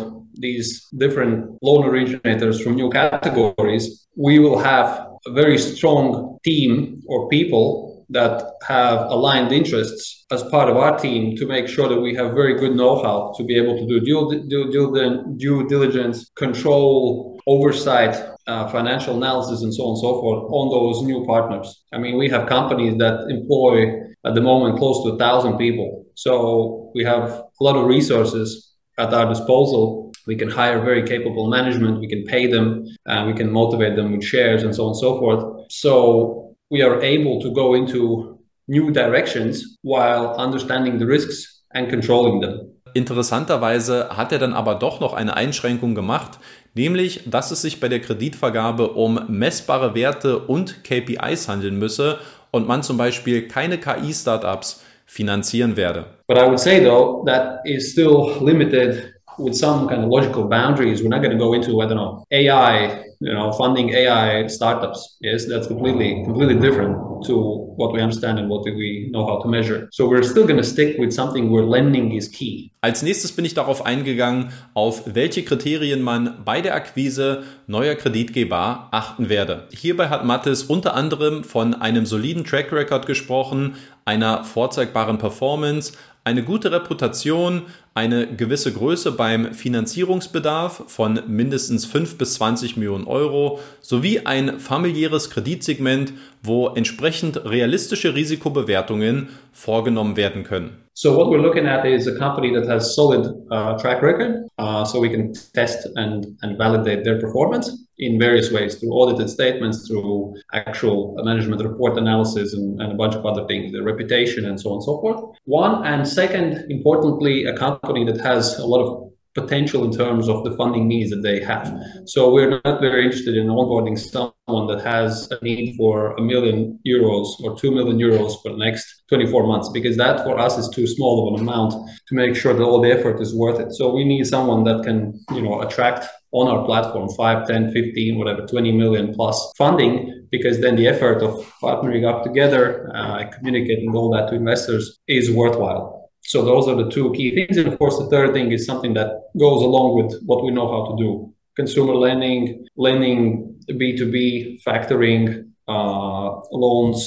these 0.41 0.87
different 0.91 1.57
loan 1.61 1.83
originators 1.85 2.61
from 2.61 2.75
new 2.75 2.89
categories, 2.89 4.07
we 4.15 4.39
will 4.39 4.57
have 4.57 5.08
a 5.25 5.31
very 5.31 5.57
strong 5.57 6.37
team 6.43 7.01
or 7.07 7.27
people 7.29 8.05
that 8.09 8.53
have 8.67 9.01
aligned 9.11 9.51
interests 9.51 10.25
as 10.31 10.41
part 10.43 10.69
of 10.69 10.77
our 10.77 10.97
team 10.97 11.35
to 11.35 11.45
make 11.45 11.67
sure 11.67 11.87
that 11.87 12.01
we 12.01 12.15
have 12.15 12.33
very 12.33 12.55
good 12.55 12.75
know-how 12.75 13.33
to 13.37 13.43
be 13.43 13.55
able 13.55 13.77
to 13.77 13.85
do 13.87 13.99
due, 13.99 14.47
due, 14.49 14.71
due, 14.71 15.35
due 15.37 15.67
diligence, 15.67 16.31
control, 16.35 17.39
oversight, 17.45 18.15
uh, 18.47 18.67
financial 18.69 19.15
analysis, 19.15 19.61
and 19.61 19.73
so 19.73 19.83
on 19.83 19.89
and 19.89 19.99
so 19.99 20.21
forth 20.21 20.43
on 20.51 20.69
those 20.69 21.03
new 21.03 21.23
partners. 21.25 21.83
I 21.93 21.99
mean, 21.99 22.17
we 22.17 22.29
have 22.29 22.49
companies 22.49 22.97
that 22.97 23.27
employ 23.29 24.09
at 24.25 24.33
the 24.33 24.41
moment 24.41 24.77
close 24.79 25.03
to 25.03 25.11
a 25.11 25.17
thousand 25.17 25.57
people. 25.57 26.05
So 26.15 26.91
we 26.95 27.03
have 27.03 27.23
a 27.29 27.63
lot 27.63 27.75
of 27.75 27.85
resources 27.85 28.73
at 28.97 29.13
our 29.13 29.29
disposal 29.29 30.08
we 30.29 30.35
can 30.41 30.49
hire 30.59 30.79
very 30.89 31.03
capable 31.13 31.45
management 31.57 31.93
we 31.99 32.09
can 32.13 32.23
pay 32.33 32.43
them 32.55 32.65
and 33.05 33.21
we 33.29 33.33
can 33.39 33.49
motivate 33.51 33.95
them 33.95 34.07
with 34.13 34.23
shares 34.23 34.61
and 34.63 34.73
so 34.77 34.83
on 34.83 34.91
and 34.91 34.99
so 35.05 35.09
forth 35.21 35.43
so 35.69 36.55
we 36.69 36.79
are 36.87 36.97
able 37.01 37.35
to 37.41 37.49
go 37.61 37.67
into 37.79 38.37
new 38.67 38.91
directions 38.91 39.53
while 39.81 40.25
understanding 40.45 40.99
the 40.99 41.07
risks 41.15 41.37
and 41.73 41.89
controlling 41.89 42.39
them 42.41 42.55
Interessanterweise 42.95 44.09
hat 44.17 44.31
er 44.31 44.39
dann 44.39 44.53
aber 44.53 44.73
doch 44.73 44.99
noch 44.99 45.13
eine 45.13 45.35
Einschränkung 45.37 45.93
gemacht, 45.93 46.39
nämlich, 46.73 47.21
dass 47.29 47.51
es 47.51 47.61
sich 47.61 47.79
bei 47.79 47.87
der 47.87 47.99
Kreditvergabe 47.99 48.89
um 48.89 49.19
messbare 49.27 49.93
Werte 49.93 50.39
und 50.39 50.83
KPIs 50.83 51.47
handeln 51.47 51.77
müsse 51.77 52.17
und 52.51 52.67
man 52.67 52.81
zum 52.81 52.97
Beispiel 52.97 53.47
keine 53.47 53.77
KI-Startups 53.77 54.83
finanzieren 55.05 55.75
werde. 55.77 56.05
But 56.27 56.37
I 56.37 56.47
would 56.47 56.59
say 56.59 56.83
though 56.83 57.23
that 57.25 57.59
is 57.65 57.91
still 57.91 58.31
limited 58.41 59.13
with 59.39 59.55
some 59.55 59.87
kind 59.87 60.03
of 60.03 60.09
logical 60.09 60.47
boundaries. 60.47 61.01
We're 61.01 61.09
not 61.09 61.21
going 61.21 61.31
to 61.31 61.37
go 61.37 61.53
into 61.53 61.81
I 61.81 61.87
don't 61.87 61.97
know 61.97 62.25
AI, 62.31 63.03
you 63.19 63.33
know, 63.33 63.51
funding 63.53 63.89
AI 63.89 64.47
startups. 64.47 65.17
Yes, 65.21 65.45
that's 65.45 65.67
completely 65.67 66.23
completely 66.25 66.59
different 66.59 66.97
to 67.25 67.35
what 67.75 67.93
we 67.93 68.01
understand 68.01 68.39
and 68.39 68.49
what 68.49 68.63
we 68.63 69.09
know 69.11 69.25
how 69.25 69.41
to 69.41 69.47
measure. 69.47 69.87
So 69.91 70.07
we're 70.07 70.23
still 70.23 70.45
going 70.45 70.57
to 70.57 70.63
stick 70.63 70.97
with 70.97 71.11
something 71.11 71.51
where 71.51 71.63
lending 71.63 72.11
is 72.11 72.29
key. 72.29 72.71
Als 72.81 73.03
nächstes 73.03 73.33
bin 73.33 73.43
ich 73.43 73.53
darauf 73.53 73.85
eingegangen, 73.85 74.49
auf 74.73 75.03
welche 75.05 75.43
Kriterien 75.43 76.01
man 76.01 76.43
bei 76.45 76.61
der 76.61 76.75
Akquise 76.75 77.43
neuer 77.67 77.95
Kreditgeber 77.95 78.87
achten 78.91 79.27
werde. 79.27 79.67
Hierbei 79.71 80.07
hat 80.07 80.25
Mattes 80.25 80.63
unter 80.63 80.95
anderem 80.95 81.43
von 81.43 81.73
einem 81.73 82.05
soliden 82.05 82.45
Track 82.45 82.71
Record 82.71 83.05
gesprochen, 83.05 83.75
einer 84.05 84.43
vorzeigbaren 84.45 85.17
Performance, 85.17 85.93
eine 86.23 86.43
gute 86.43 86.71
Reputation, 86.71 87.63
eine 87.99 88.27
gewisse 88.27 88.71
Größe 88.71 89.11
beim 89.11 89.53
Finanzierungsbedarf 89.53 90.83
von 90.87 91.19
mindestens 91.27 91.85
5 91.85 92.17
bis 92.17 92.35
20 92.35 92.77
Millionen 92.77 93.03
Euro 93.03 93.59
sowie 93.81 94.21
ein 94.21 94.61
familiäres 94.61 95.29
Kreditsegment, 95.29 96.13
wo 96.41 96.69
entsprechend 96.69 97.43
realistische 97.43 98.15
Risikobewertungen 98.15 99.27
vorgenommen 99.51 100.15
werden 100.15 100.43
können. 100.43 100.83
So 100.93 101.17
what 101.17 101.29
we're 101.29 101.41
looking 101.41 101.65
at 101.65 101.85
is 101.85 102.07
a 102.07 102.17
company 102.17 102.53
that 102.53 102.67
has 102.67 102.93
solid 102.93 103.33
uh, 103.51 103.77
track 103.77 104.01
record, 104.01 104.49
uh, 104.57 104.83
so 104.83 104.99
we 104.99 105.09
can 105.09 105.33
test 105.53 105.87
and, 105.95 106.25
and 106.41 106.57
validate 106.57 107.05
their 107.05 107.17
performance 107.21 107.71
in 107.99 108.19
various 108.19 108.51
ways 108.51 108.75
through 108.75 108.89
audited 108.89 109.29
statements, 109.29 109.87
through 109.87 110.35
actual 110.53 111.15
management 111.23 111.63
report 111.63 111.97
analysis, 111.97 112.53
and, 112.53 112.81
and 112.81 112.91
a 112.91 112.95
bunch 112.95 113.15
of 113.15 113.25
other 113.25 113.47
things, 113.47 113.71
the 113.71 113.81
reputation, 113.81 114.45
and 114.45 114.59
so 114.59 114.71
on 114.71 114.75
and 114.75 114.83
so 114.83 114.99
forth. 114.99 115.37
One 115.45 115.85
and 115.85 116.05
second, 116.05 116.69
importantly, 116.69 117.45
a 117.45 117.55
company 117.55 118.03
that 118.03 118.19
has 118.19 118.57
a 118.59 118.65
lot 118.65 118.81
of 118.81 119.09
potential 119.39 119.83
in 119.83 119.91
terms 119.91 120.27
of 120.27 120.43
the 120.43 120.55
funding 120.55 120.87
needs 120.87 121.09
that 121.11 121.21
they 121.21 121.41
have. 121.41 121.73
So 122.05 122.31
we're 122.33 122.61
not 122.63 122.81
very 122.81 123.05
interested 123.05 123.35
in 123.37 123.47
onboarding 123.47 123.97
someone 123.97 124.67
that 124.67 124.83
has 124.83 125.29
a 125.31 125.43
need 125.43 125.75
for 125.77 126.15
a 126.15 126.21
million 126.21 126.79
euros 126.85 127.27
or 127.41 127.57
two 127.57 127.71
million 127.71 127.97
euros 127.97 128.41
for 128.41 128.51
the 128.51 128.57
next 128.57 129.03
24 129.09 129.47
months, 129.47 129.69
because 129.69 129.97
that 129.97 130.23
for 130.23 130.37
us 130.37 130.57
is 130.57 130.69
too 130.69 130.87
small 130.87 131.27
of 131.27 131.33
an 131.35 131.47
amount 131.47 131.73
to 132.07 132.15
make 132.15 132.35
sure 132.35 132.53
that 132.53 132.63
all 132.63 132.81
the 132.81 132.91
effort 132.91 133.19
is 133.21 133.35
worth 133.35 133.59
it. 133.59 133.71
So 133.73 133.93
we 133.93 134.05
need 134.05 134.25
someone 134.25 134.63
that 134.65 134.83
can, 134.83 135.19
you 135.31 135.41
know, 135.41 135.61
attract 135.61 136.05
on 136.31 136.47
our 136.47 136.63
platform 136.65 137.09
5 137.09 137.47
10 137.47 137.73
15 137.73 138.17
whatever 138.19 138.45
20 138.45 138.71
million 138.71 139.13
plus 139.15 139.51
funding 139.57 140.27
because 140.31 140.59
then 140.59 140.75
the 140.75 140.87
effort 140.87 141.23
of 141.23 141.31
partnering 141.61 142.07
up 142.07 142.23
together 142.23 142.91
uh, 142.93 143.27
communicating 143.35 143.95
all 143.95 144.11
that 144.11 144.29
to 144.29 144.35
investors 144.35 144.99
is 145.07 145.31
worthwhile 145.31 145.98
so 146.29 146.45
those 146.45 146.67
are 146.67 146.75
the 146.75 146.89
two 146.91 147.11
key 147.13 147.33
things. 147.33 147.57
And 147.57 147.67
of 147.67 147.79
course, 147.79 147.97
the 147.97 148.07
third 148.07 148.33
thing 148.33 148.51
is 148.51 148.63
something 148.63 148.93
that 148.93 149.09
goes 149.37 149.63
along 149.63 149.95
with 149.97 150.21
what 150.27 150.43
we 150.43 150.51
know 150.51 150.67
how 150.69 150.91
to 150.91 151.03
do: 151.03 151.33
consumer 151.55 151.95
lending, 151.95 152.67
lending 152.77 153.55
B2B, 153.67 154.61
factoring, 154.63 155.51
uh, 155.67 156.29
loans 156.51 156.99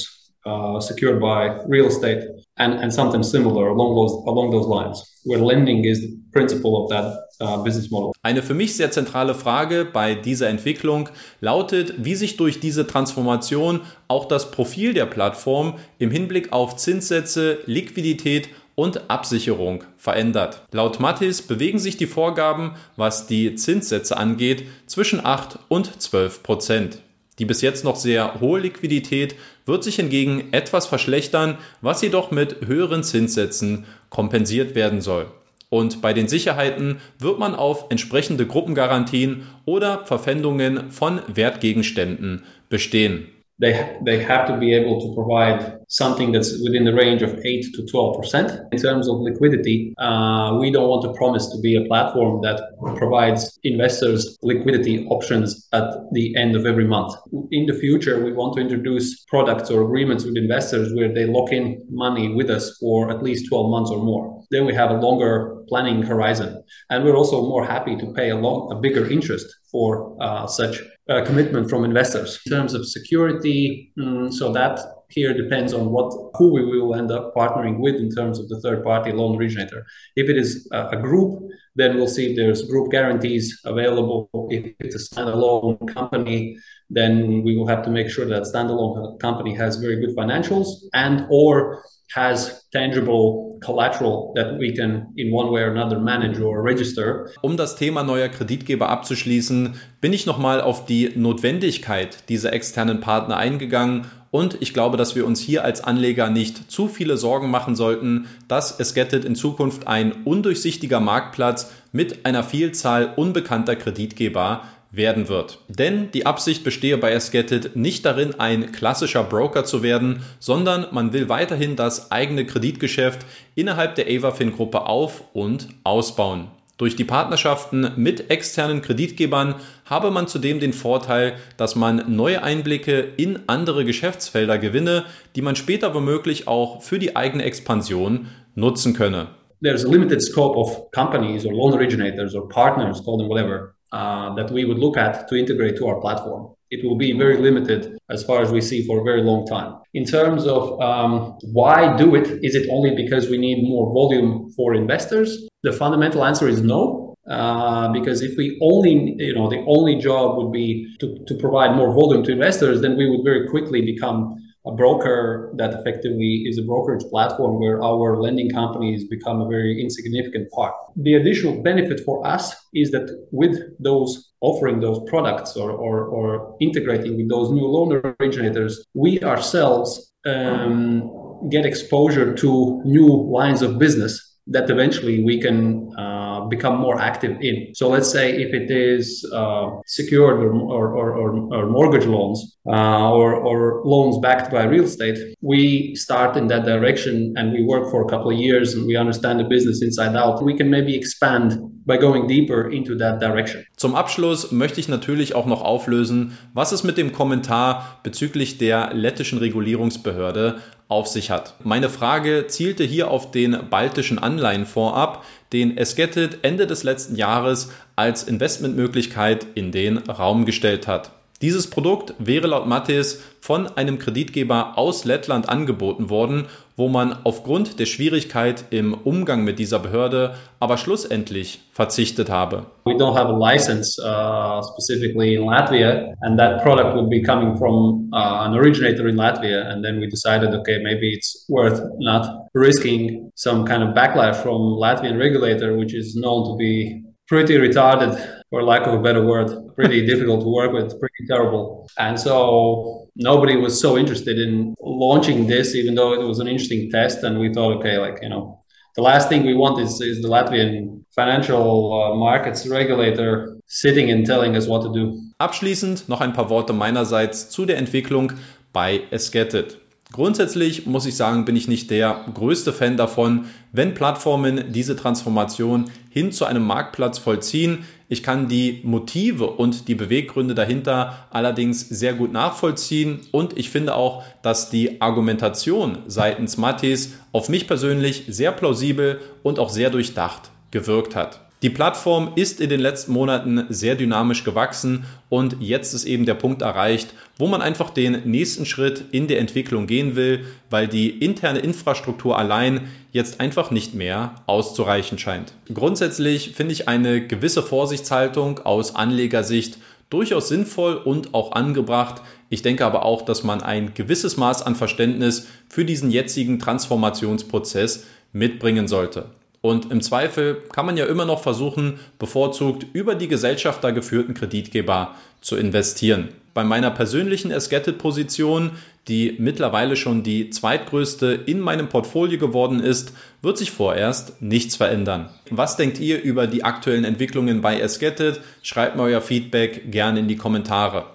uh, 0.45 0.81
secured 0.81 1.21
by 1.21 1.57
real 1.67 1.87
estate, 1.87 2.21
and, 2.57 2.73
and 2.73 2.93
something 2.93 3.23
similar 3.23 3.69
along 3.69 3.95
those 3.95 4.11
along 4.27 4.51
those 4.51 4.67
lines, 4.67 5.01
where 5.23 5.39
lending 5.39 5.85
is 5.85 6.01
the 6.01 6.19
principle 6.33 6.83
of 6.83 6.89
that 6.89 7.05
uh, 7.39 7.63
business 7.63 7.89
model. 7.89 8.11
Eine 8.23 8.41
für 8.41 8.53
mich 8.53 8.75
sehr 8.75 8.91
zentrale 8.91 9.35
Frage 9.35 9.85
bei 9.85 10.15
dieser 10.15 10.49
Entwicklung 10.49 11.07
lautet, 11.39 11.93
wie 12.03 12.15
sich 12.15 12.35
durch 12.35 12.59
diese 12.59 12.85
Transformation 12.87 13.81
auch 14.09 14.25
das 14.25 14.51
Profil 14.51 14.93
der 14.93 15.05
Plattform 15.05 15.75
im 15.97 16.11
Hinblick 16.11 16.51
auf 16.51 16.75
Zinssätze, 16.75 17.59
Liquidität 17.65 18.49
und 18.75 19.09
Absicherung 19.09 19.83
verändert. 19.97 20.63
Laut 20.71 20.99
Mattis 20.99 21.41
bewegen 21.41 21.79
sich 21.79 21.97
die 21.97 22.07
Vorgaben, 22.07 22.71
was 22.95 23.27
die 23.27 23.55
Zinssätze 23.55 24.17
angeht, 24.17 24.65
zwischen 24.87 25.23
8 25.23 25.59
und 25.67 26.01
12 26.01 26.43
Prozent. 26.43 26.99
Die 27.39 27.45
bis 27.45 27.61
jetzt 27.61 27.83
noch 27.83 27.95
sehr 27.95 28.39
hohe 28.39 28.59
Liquidität 28.59 29.35
wird 29.65 29.83
sich 29.83 29.95
hingegen 29.95 30.53
etwas 30.53 30.85
verschlechtern, 30.85 31.57
was 31.81 32.01
jedoch 32.01 32.31
mit 32.31 32.67
höheren 32.67 33.03
Zinssätzen 33.03 33.85
kompensiert 34.09 34.75
werden 34.75 35.01
soll. 35.01 35.31
Und 35.69 36.03
bei 36.03 36.13
den 36.13 36.27
Sicherheiten 36.27 36.99
wird 37.17 37.39
man 37.39 37.55
auf 37.55 37.87
entsprechende 37.89 38.45
Gruppengarantien 38.45 39.47
oder 39.65 40.05
Verpfändungen 40.05 40.91
von 40.91 41.21
Wertgegenständen 41.33 42.43
bestehen. 42.69 43.29
They, 43.59 43.97
they 44.03 44.21
have 44.23 44.47
to 44.47 44.57
be 44.57 44.73
able 44.73 44.99
to 45.01 45.13
provide 45.15 45.77
something 45.87 46.31
that's 46.31 46.59
within 46.63 46.85
the 46.85 46.93
range 46.93 47.21
of 47.21 47.37
8 47.45 47.65
to 47.75 47.83
12%. 47.83 48.73
In 48.73 48.79
terms 48.79 49.07
of 49.07 49.17
liquidity, 49.19 49.93
uh, 49.99 50.57
we 50.59 50.71
don't 50.71 50.89
want 50.89 51.03
to 51.03 51.13
promise 51.13 51.47
to 51.49 51.59
be 51.61 51.75
a 51.75 51.85
platform 51.87 52.41
that 52.41 52.59
provides 52.97 53.59
investors 53.63 54.37
liquidity 54.41 55.05
options 55.07 55.67
at 55.71 55.83
the 56.13 56.35
end 56.35 56.55
of 56.55 56.65
every 56.65 56.85
month. 56.85 57.13
In 57.51 57.67
the 57.67 57.75
future, 57.75 58.23
we 58.23 58.33
want 58.33 58.55
to 58.55 58.61
introduce 58.61 59.23
products 59.25 59.69
or 59.69 59.83
agreements 59.83 60.25
with 60.25 60.35
investors 60.35 60.93
where 60.93 61.13
they 61.13 61.25
lock 61.25 61.51
in 61.51 61.85
money 61.91 62.33
with 62.33 62.49
us 62.49 62.75
for 62.79 63.11
at 63.11 63.21
least 63.21 63.49
12 63.49 63.69
months 63.69 63.91
or 63.91 64.03
more. 64.03 64.43
Then 64.49 64.65
we 64.65 64.73
have 64.73 64.89
a 64.89 64.95
longer 64.95 65.63
planning 65.67 66.01
horizon. 66.01 66.63
And 66.89 67.03
we're 67.03 67.15
also 67.15 67.41
more 67.41 67.65
happy 67.65 67.95
to 67.97 68.13
pay 68.13 68.29
a, 68.29 68.35
long, 68.35 68.71
a 68.71 68.75
bigger 68.79 69.09
interest 69.09 69.47
for 69.71 70.15
uh, 70.21 70.47
such 70.47 70.81
uh, 71.09 71.25
commitment 71.25 71.69
from 71.69 71.83
investors. 71.83 72.39
In 72.45 72.51
terms 72.51 72.73
of 72.73 72.87
security, 72.87 73.91
mm, 73.97 74.31
so 74.31 74.51
that 74.53 74.79
here 75.09 75.33
depends 75.33 75.73
on 75.73 75.91
what 75.91 76.11
who 76.35 76.53
we 76.53 76.63
will 76.65 76.95
end 76.95 77.11
up 77.11 77.35
partnering 77.35 77.77
with 77.79 77.95
in 77.95 78.09
terms 78.09 78.39
of 78.39 78.49
the 78.49 78.59
third 78.61 78.83
party 78.83 79.11
loan 79.11 79.37
originator. 79.37 79.85
If 80.15 80.29
it 80.29 80.37
is 80.37 80.67
a, 80.71 80.97
group, 80.97 81.43
then 81.75 81.95
we'll 81.95 82.07
see 82.07 82.31
if 82.31 82.35
there's 82.35 82.63
group 82.63 82.91
guarantees 82.91 83.59
available. 83.65 84.29
If 84.51 84.73
it's 84.79 84.95
a 84.95 84.99
standalone 84.99 85.93
company, 85.93 86.57
then 86.89 87.43
we 87.43 87.55
will 87.57 87.67
have 87.67 87.83
to 87.83 87.89
make 87.89 88.09
sure 88.09 88.25
that 88.25 88.43
standalone 88.43 89.19
company 89.19 89.55
has 89.55 89.77
very 89.77 89.99
good 89.99 90.15
financials 90.15 90.67
and 90.93 91.25
or 91.29 91.83
has 92.13 92.63
tangible 92.71 93.57
collateral 93.63 94.33
that 94.35 94.59
we 94.59 94.71
can 94.71 95.11
in 95.17 95.31
one 95.31 95.51
way 95.51 95.61
or 95.61 95.71
another 95.71 95.99
manage 95.99 96.39
or 96.39 96.61
register. 96.61 97.31
Um 97.41 97.57
das 97.57 97.75
Thema 97.75 98.03
neuer 98.03 98.29
Kreditgeber 98.29 98.89
abzuschließen, 98.89 99.73
bin 99.99 100.13
ich 100.13 100.25
nochmal 100.27 100.61
auf 100.61 100.85
die 100.85 101.11
Notwendigkeit 101.15 102.29
dieser 102.29 102.53
externen 102.53 102.99
Partner 102.99 103.37
eingegangen 103.37 104.05
und 104.33 104.57
ich 104.61 104.73
glaube, 104.73 104.97
dass 104.97 105.15
wir 105.15 105.27
uns 105.27 105.39
hier 105.39 105.63
als 105.63 105.83
Anleger 105.83 106.27
nicht 106.31 106.71
zu 106.71 106.87
viele 106.87 107.17
Sorgen 107.17 107.51
machen 107.51 107.75
sollten, 107.75 108.27
dass 108.47 108.79
Esgetted 108.79 109.25
in 109.25 109.35
Zukunft 109.35 109.87
ein 109.87 110.23
undurchsichtiger 110.25 110.99
Marktplatz 110.99 111.62
mit 111.93 112.25
einer 112.25 112.43
Vielzahl 112.43 113.13
unbekannter 113.15 113.77
Kreditgeber 113.77 114.63
werden 114.91 115.27
wird. 115.27 115.59
Denn 115.67 116.11
die 116.11 116.25
Absicht 116.25 116.63
bestehe 116.63 116.97
bei 116.97 117.11
Esgetted 117.11 117.75
nicht 117.75 118.05
darin, 118.05 118.35
ein 118.39 118.71
klassischer 118.71 119.23
Broker 119.23 119.63
zu 119.63 119.81
werden, 119.81 120.21
sondern 120.39 120.87
man 120.91 121.13
will 121.13 121.29
weiterhin 121.29 121.75
das 121.75 122.11
eigene 122.11 122.45
Kreditgeschäft 122.45 123.25
innerhalb 123.55 123.95
der 123.95 124.07
Avafin-Gruppe 124.07 124.85
auf- 124.85 125.23
und 125.33 125.69
ausbauen. 125.83 126.47
Durch 126.77 126.95
die 126.95 127.03
Partnerschaften 127.03 127.91
mit 127.95 128.31
externen 128.31 128.81
Kreditgebern 128.81 129.55
habe 129.85 130.11
man 130.11 130.27
zudem 130.27 130.59
den 130.59 130.73
Vorteil, 130.73 131.35
dass 131.55 131.75
man 131.75 132.15
neue 132.15 132.41
Einblicke 132.43 132.99
in 133.17 133.39
andere 133.47 133.85
Geschäftsfelder 133.85 134.57
gewinne, 134.57 135.05
die 135.35 135.41
man 135.41 135.55
später 135.55 135.93
womöglich 135.93 136.47
auch 136.47 136.81
für 136.81 136.97
die 136.97 137.15
eigene 137.15 137.43
Expansion 137.43 138.27
nutzen 138.55 138.93
könne. 138.93 139.27
There's 139.63 139.85
a 139.85 139.87
limited 139.87 140.21
scope 140.21 140.57
of 140.57 140.91
companies 140.91 141.45
or 141.45 141.53
loan 141.53 141.73
originators 141.79 142.35
or 142.35 142.49
partners, 142.49 142.99
call 142.99 143.17
them 143.17 143.29
whatever, 143.29 143.77
uh, 143.93 144.35
that 144.35 144.51
we 144.51 144.65
would 144.65 144.77
look 144.77 144.97
at 144.97 145.29
to 145.29 145.35
integrate 145.35 145.77
to 145.77 145.87
our 145.87 146.01
platform. 146.01 146.53
It 146.69 146.83
will 146.83 146.97
be 146.97 147.17
very 147.17 147.37
limited 147.37 147.97
as 148.09 148.25
far 148.25 148.41
as 148.41 148.51
we 148.51 148.59
see 148.59 148.85
for 148.85 148.99
a 148.99 149.03
very 149.05 149.21
long 149.21 149.47
time. 149.47 149.79
In 149.93 150.03
terms 150.03 150.47
of 150.47 150.81
um, 150.81 151.37
why 151.53 151.95
do 151.95 152.13
it, 152.15 152.27
is 152.43 152.55
it 152.55 152.67
only 152.69 152.93
because 152.93 153.29
we 153.29 153.37
need 153.37 153.63
more 153.63 153.93
volume 153.93 154.51
for 154.57 154.75
investors? 154.75 155.47
The 155.61 155.71
fundamental 155.71 156.25
answer 156.25 156.49
is 156.49 156.61
no. 156.61 157.15
Uh, 157.25 157.87
because 157.93 158.21
if 158.21 158.35
we 158.35 158.59
only, 158.61 159.15
you 159.17 159.33
know, 159.33 159.49
the 159.49 159.63
only 159.65 159.95
job 159.95 160.35
would 160.37 160.51
be 160.51 160.93
to, 160.99 161.23
to 161.25 161.35
provide 161.35 161.73
more 161.73 161.93
volume 161.93 162.21
to 162.25 162.33
investors, 162.33 162.81
then 162.81 162.97
we 162.97 163.09
would 163.09 163.23
very 163.23 163.47
quickly 163.47 163.81
become 163.81 164.35
a 164.65 164.71
broker 164.71 165.51
that 165.55 165.73
effectively 165.73 166.45
is 166.47 166.57
a 166.57 166.61
brokerage 166.61 167.03
platform 167.09 167.59
where 167.59 167.83
our 167.83 168.21
lending 168.21 168.49
companies 168.49 169.03
become 169.03 169.41
a 169.41 169.47
very 169.47 169.81
insignificant 169.81 170.49
part. 170.51 170.73
The 170.95 171.15
additional 171.15 171.61
benefit 171.61 171.99
for 171.99 172.25
us 172.25 172.55
is 172.73 172.91
that 172.91 173.27
with 173.31 173.59
those 173.79 174.31
offering 174.39 174.79
those 174.79 174.99
products 175.09 175.55
or, 175.57 175.71
or, 175.71 176.05
or 176.05 176.57
integrating 176.61 177.17
with 177.17 177.29
those 177.29 177.51
new 177.51 177.65
loan 177.65 178.01
originators, 178.19 178.85
we 178.93 179.19
ourselves 179.21 180.13
um, 180.25 181.49
get 181.49 181.65
exposure 181.65 182.33
to 182.33 182.81
new 182.85 183.07
lines 183.07 183.61
of 183.61 183.77
business 183.79 184.32
that 184.47 184.69
eventually 184.69 185.23
we 185.23 185.39
can 185.39 185.89
uh, 185.97 186.41
become 186.41 186.77
more 186.77 186.99
active 186.99 187.37
in. 187.41 187.73
So 187.73 187.89
let's 187.89 188.11
say 188.11 188.31
if 188.31 188.53
it 188.53 188.69
is 188.69 189.25
uh, 189.33 189.69
secured 189.85 190.43
or, 190.43 190.53
or, 190.53 191.17
or, 191.17 191.53
or, 191.53 191.69
mortgage 191.69 192.05
loans 192.05 192.57
uh, 192.67 193.11
or, 193.11 193.35
or 193.35 193.81
loans 193.85 194.17
backed 194.19 194.51
by 194.51 194.63
real 194.63 194.83
estate, 194.83 195.17
we 195.41 195.95
start 195.95 196.35
in 196.35 196.47
that 196.47 196.65
direction 196.65 197.33
and 197.37 197.53
we 197.53 197.63
work 197.63 197.89
for 197.89 198.03
a 198.03 198.09
couple 198.09 198.31
of 198.31 198.37
years 198.37 198.73
and 198.73 198.85
we 198.85 198.97
understand 198.97 199.39
the 199.39 199.45
business 199.45 199.81
inside 199.81 200.15
out. 200.15 200.43
We 200.43 200.57
can 200.57 200.69
maybe 200.69 200.93
expand 200.95 201.53
by 201.85 201.97
going 201.97 202.27
deeper 202.27 202.69
into 202.69 202.97
that 202.97 203.19
direction. 203.19 203.65
Zum 203.77 203.95
Abschluss 203.95 204.51
möchte 204.51 204.79
ich 204.79 204.87
natürlich 204.87 205.35
auch 205.35 205.45
noch 205.45 205.61
auflösen, 205.61 206.37
was 206.53 206.71
es 206.71 206.83
mit 206.83 206.97
dem 206.97 207.11
Kommentar 207.11 207.99
bezüglich 208.03 208.57
der 208.57 208.93
lettischen 208.93 209.39
Regulierungsbehörde 209.39 210.61
auf 210.93 211.07
sich 211.07 211.29
hat. 211.31 211.55
Meine 211.63 211.89
Frage 211.89 212.47
zielte 212.47 212.83
hier 212.83 213.09
auf 213.11 213.31
den 213.31 213.57
baltischen 213.69 214.19
Anleihenfonds 214.19 214.95
ab, 214.95 215.25
den 215.51 215.77
Esgetted 215.77 216.39
Ende 216.43 216.67
des 216.67 216.83
letzten 216.83 217.15
Jahres 217.15 217.71
als 217.95 218.23
Investmentmöglichkeit 218.23 219.45
in 219.55 219.71
den 219.71 219.97
Raum 219.97 220.45
gestellt 220.45 220.87
hat. 220.87 221.11
Dieses 221.41 221.69
Produkt 221.69 222.13
wäre 222.19 222.47
laut 222.47 222.67
Mattis 222.67 223.21
von 223.41 223.67
einem 223.67 223.99
Kreditgeber 223.99 224.77
aus 224.77 225.03
Lettland 225.03 225.49
angeboten 225.49 226.09
worden, 226.09 226.45
wo 226.75 226.87
man 226.87 227.15
aufgrund 227.23 227.79
der 227.79 227.85
Schwierigkeit 227.85 228.65
im 228.71 228.93
Umgang 228.93 229.43
mit 229.43 229.59
dieser 229.59 229.79
Behörde 229.79 230.33
aber 230.59 230.77
schlussendlich 230.77 231.61
verzichtet 231.71 232.29
habe. 232.29 232.65
We 232.85 232.93
don't 232.93 233.15
have 233.15 233.29
a 233.29 233.37
license 233.37 233.99
uh, 234.01 234.61
specifically 234.63 235.35
in 235.35 235.43
Latvia 235.43 236.13
and 236.21 236.37
that 236.39 236.63
product 236.63 236.95
would 236.95 237.09
be 237.09 237.21
coming 237.21 237.55
from 237.57 238.09
uh, 238.13 238.45
an 238.45 238.53
originator 238.53 239.07
in 239.07 239.15
Latvia 239.15 239.71
and 239.71 239.83
then 239.83 239.99
we 239.99 240.07
decided 240.07 240.53
okay 240.53 240.79
maybe 240.83 241.13
it's 241.13 241.45
worth 241.49 241.81
not 241.99 242.25
risking 242.53 243.31
some 243.35 243.65
kind 243.65 243.83
of 243.83 243.93
backlash 243.95 244.35
from 244.35 244.77
Latvian 244.79 245.19
regulator 245.19 245.77
which 245.77 245.93
is 245.93 246.15
known 246.15 246.45
to 246.49 246.55
be 246.57 247.02
pretty 247.27 247.55
retarded 247.55 248.41
for 248.49 248.63
lack 248.63 248.85
of 248.87 248.93
a 248.93 249.01
better 249.01 249.25
word. 249.25 249.49
Pretty 249.75 250.05
difficult 250.11 250.41
to 250.41 250.47
work 250.47 250.71
with 250.73 250.99
pretty 250.99 251.25
terrible. 251.27 251.89
And 251.97 252.19
so 252.19 253.07
nobody 253.15 253.55
was 253.55 253.79
so 253.79 253.97
interested 253.97 254.37
in 254.39 254.75
launching 254.81 255.47
this 255.47 255.75
even 255.75 255.95
though 255.95 256.13
it 256.13 256.25
was 256.25 256.39
an 256.39 256.47
interesting 256.47 256.89
test. 256.91 257.23
And 257.23 257.39
we 257.39 257.53
thought 257.53 257.77
okay 257.77 257.97
like 257.97 258.19
you 258.21 258.29
know 258.29 258.59
the 258.95 259.01
last 259.01 259.29
thing 259.29 259.45
we 259.45 259.55
want 259.55 259.79
is, 259.79 259.99
is 260.01 260.21
the 260.21 260.27
latvian 260.27 261.03
financial 261.15 261.93
uh, 261.93 262.15
markets 262.15 262.67
regulator 262.67 263.57
sitting 263.65 264.11
and 264.11 264.25
telling 264.25 264.55
us 264.55 264.67
what 264.67 264.83
to 264.83 264.93
do. 264.93 265.19
Abschließend 265.39 266.07
noch 266.07 266.21
ein 266.21 266.33
paar 266.33 266.49
worte 266.49 266.73
meinerseits 266.73 267.49
zu 267.49 267.65
der 267.65 267.77
entwicklung 267.77 268.33
bei 268.71 269.01
esgetit 269.11 269.79
Grundsätzlich 270.13 270.85
muss 270.85 271.07
ich 271.07 271.15
sagen, 271.15 271.43
bin 271.43 271.55
ich 271.55 271.67
nicht 271.67 271.89
der 271.89 272.23
größte 272.31 272.71
Fan 272.71 272.97
davon, 272.97 273.45
wenn 273.71 273.95
Plattformen 273.95 274.71
diese 274.71 274.95
Transformation 274.95 275.89
hin 276.11 276.31
zu 276.31 276.45
einem 276.45 276.63
Marktplatz 276.63 277.17
vollziehen. 277.17 277.85
Ich 278.09 278.21
kann 278.21 278.47
die 278.47 278.81
Motive 278.83 279.47
und 279.47 279.87
die 279.87 279.95
Beweggründe 279.95 280.53
dahinter 280.53 281.25
allerdings 281.31 281.89
sehr 281.89 282.13
gut 282.13 282.31
nachvollziehen 282.31 283.21
und 283.31 283.57
ich 283.57 283.71
finde 283.71 283.95
auch, 283.95 284.23
dass 284.43 284.69
die 284.69 285.01
Argumentation 285.01 285.97
seitens 286.05 286.57
Mattis 286.57 287.15
auf 287.31 287.49
mich 287.49 287.65
persönlich 287.65 288.25
sehr 288.27 288.51
plausibel 288.51 289.19
und 289.41 289.57
auch 289.57 289.71
sehr 289.71 289.89
durchdacht 289.89 290.51
gewirkt 290.69 291.15
hat. 291.15 291.42
Die 291.63 291.69
Plattform 291.69 292.33
ist 292.35 292.59
in 292.59 292.67
den 292.67 292.81
letzten 292.81 293.13
Monaten 293.13 293.65
sehr 293.69 293.95
dynamisch 293.95 294.43
gewachsen 294.43 295.05
und 295.29 295.55
jetzt 295.61 295.93
ist 295.93 296.03
eben 296.03 296.25
der 296.25 296.33
Punkt 296.33 296.61
erreicht, 296.61 297.13
wo 297.37 297.47
man 297.47 297.61
einfach 297.61 297.89
den 297.89 298.29
nächsten 298.29 298.65
Schritt 298.65 299.05
in 299.11 299.27
der 299.27 299.39
Entwicklung 299.39 299.87
gehen 299.87 300.17
will, 300.17 300.43
weil 300.69 300.89
die 300.89 301.09
interne 301.09 301.59
Infrastruktur 301.59 302.37
allein 302.37 302.89
jetzt 303.13 303.39
einfach 303.39 303.71
nicht 303.71 303.93
mehr 303.93 304.35
auszureichen 304.45 305.17
scheint. 305.17 305.53
Grundsätzlich 305.73 306.51
finde 306.51 306.73
ich 306.73 306.89
eine 306.89 307.25
gewisse 307.25 307.63
Vorsichtshaltung 307.63 308.59
aus 308.59 308.93
Anlegersicht 308.97 309.77
durchaus 310.09 310.49
sinnvoll 310.49 310.95
und 310.95 311.33
auch 311.33 311.53
angebracht. 311.53 312.21
Ich 312.49 312.61
denke 312.61 312.85
aber 312.85 313.05
auch, 313.05 313.21
dass 313.21 313.43
man 313.43 313.63
ein 313.63 313.93
gewisses 313.93 314.35
Maß 314.35 314.63
an 314.63 314.75
Verständnis 314.75 315.47
für 315.69 315.85
diesen 315.85 316.11
jetzigen 316.11 316.59
Transformationsprozess 316.59 318.03
mitbringen 318.33 318.89
sollte. 318.89 319.27
Und 319.63 319.91
im 319.91 320.01
Zweifel 320.01 320.61
kann 320.73 320.85
man 320.85 320.97
ja 320.97 321.05
immer 321.05 321.23
noch 321.23 321.41
versuchen, 321.41 321.97
bevorzugt 322.19 322.85
über 322.91 323.15
die 323.15 323.29
Gesellschafter 323.29 323.93
geführten 323.93 324.33
Kreditgeber 324.33 325.15
zu 325.39 325.55
investieren. 325.55 326.27
Bei 326.53 326.65
meiner 326.65 326.91
persönlichen 326.91 327.49
Escated-Position, 327.49 328.71
die 329.07 329.37
mittlerweile 329.39 329.95
schon 329.95 330.21
die 330.21 330.49
zweitgrößte 330.49 331.27
in 331.45 331.61
meinem 331.61 331.87
Portfolio 331.87 332.37
geworden 332.37 332.81
ist, 332.81 333.13
wird 333.41 333.57
sich 333.57 333.71
vorerst 333.71 334.41
nichts 334.41 334.75
verändern. 334.75 335.29
Was 335.49 335.77
denkt 335.77 335.97
ihr 335.97 336.21
über 336.21 336.45
die 336.45 336.65
aktuellen 336.65 337.05
Entwicklungen 337.05 337.61
bei 337.61 337.79
Escated? 337.79 338.41
Schreibt 338.63 338.97
mir 338.97 339.03
euer 339.03 339.21
Feedback 339.21 339.89
gerne 339.89 340.19
in 340.19 340.27
die 340.27 340.35
Kommentare. 340.35 341.05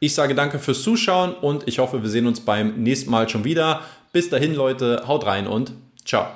Ich 0.00 0.14
sage 0.14 0.34
danke 0.34 0.58
fürs 0.58 0.82
Zuschauen 0.82 1.34
und 1.34 1.68
ich 1.68 1.78
hoffe, 1.78 2.02
wir 2.02 2.08
sehen 2.08 2.26
uns 2.26 2.40
beim 2.40 2.82
nächsten 2.82 3.10
Mal 3.10 3.28
schon 3.28 3.44
wieder. 3.44 3.82
Bis 4.12 4.30
dahin, 4.30 4.54
Leute, 4.54 5.02
haut 5.06 5.26
rein 5.26 5.46
und 5.46 5.74
ciao. 6.06 6.28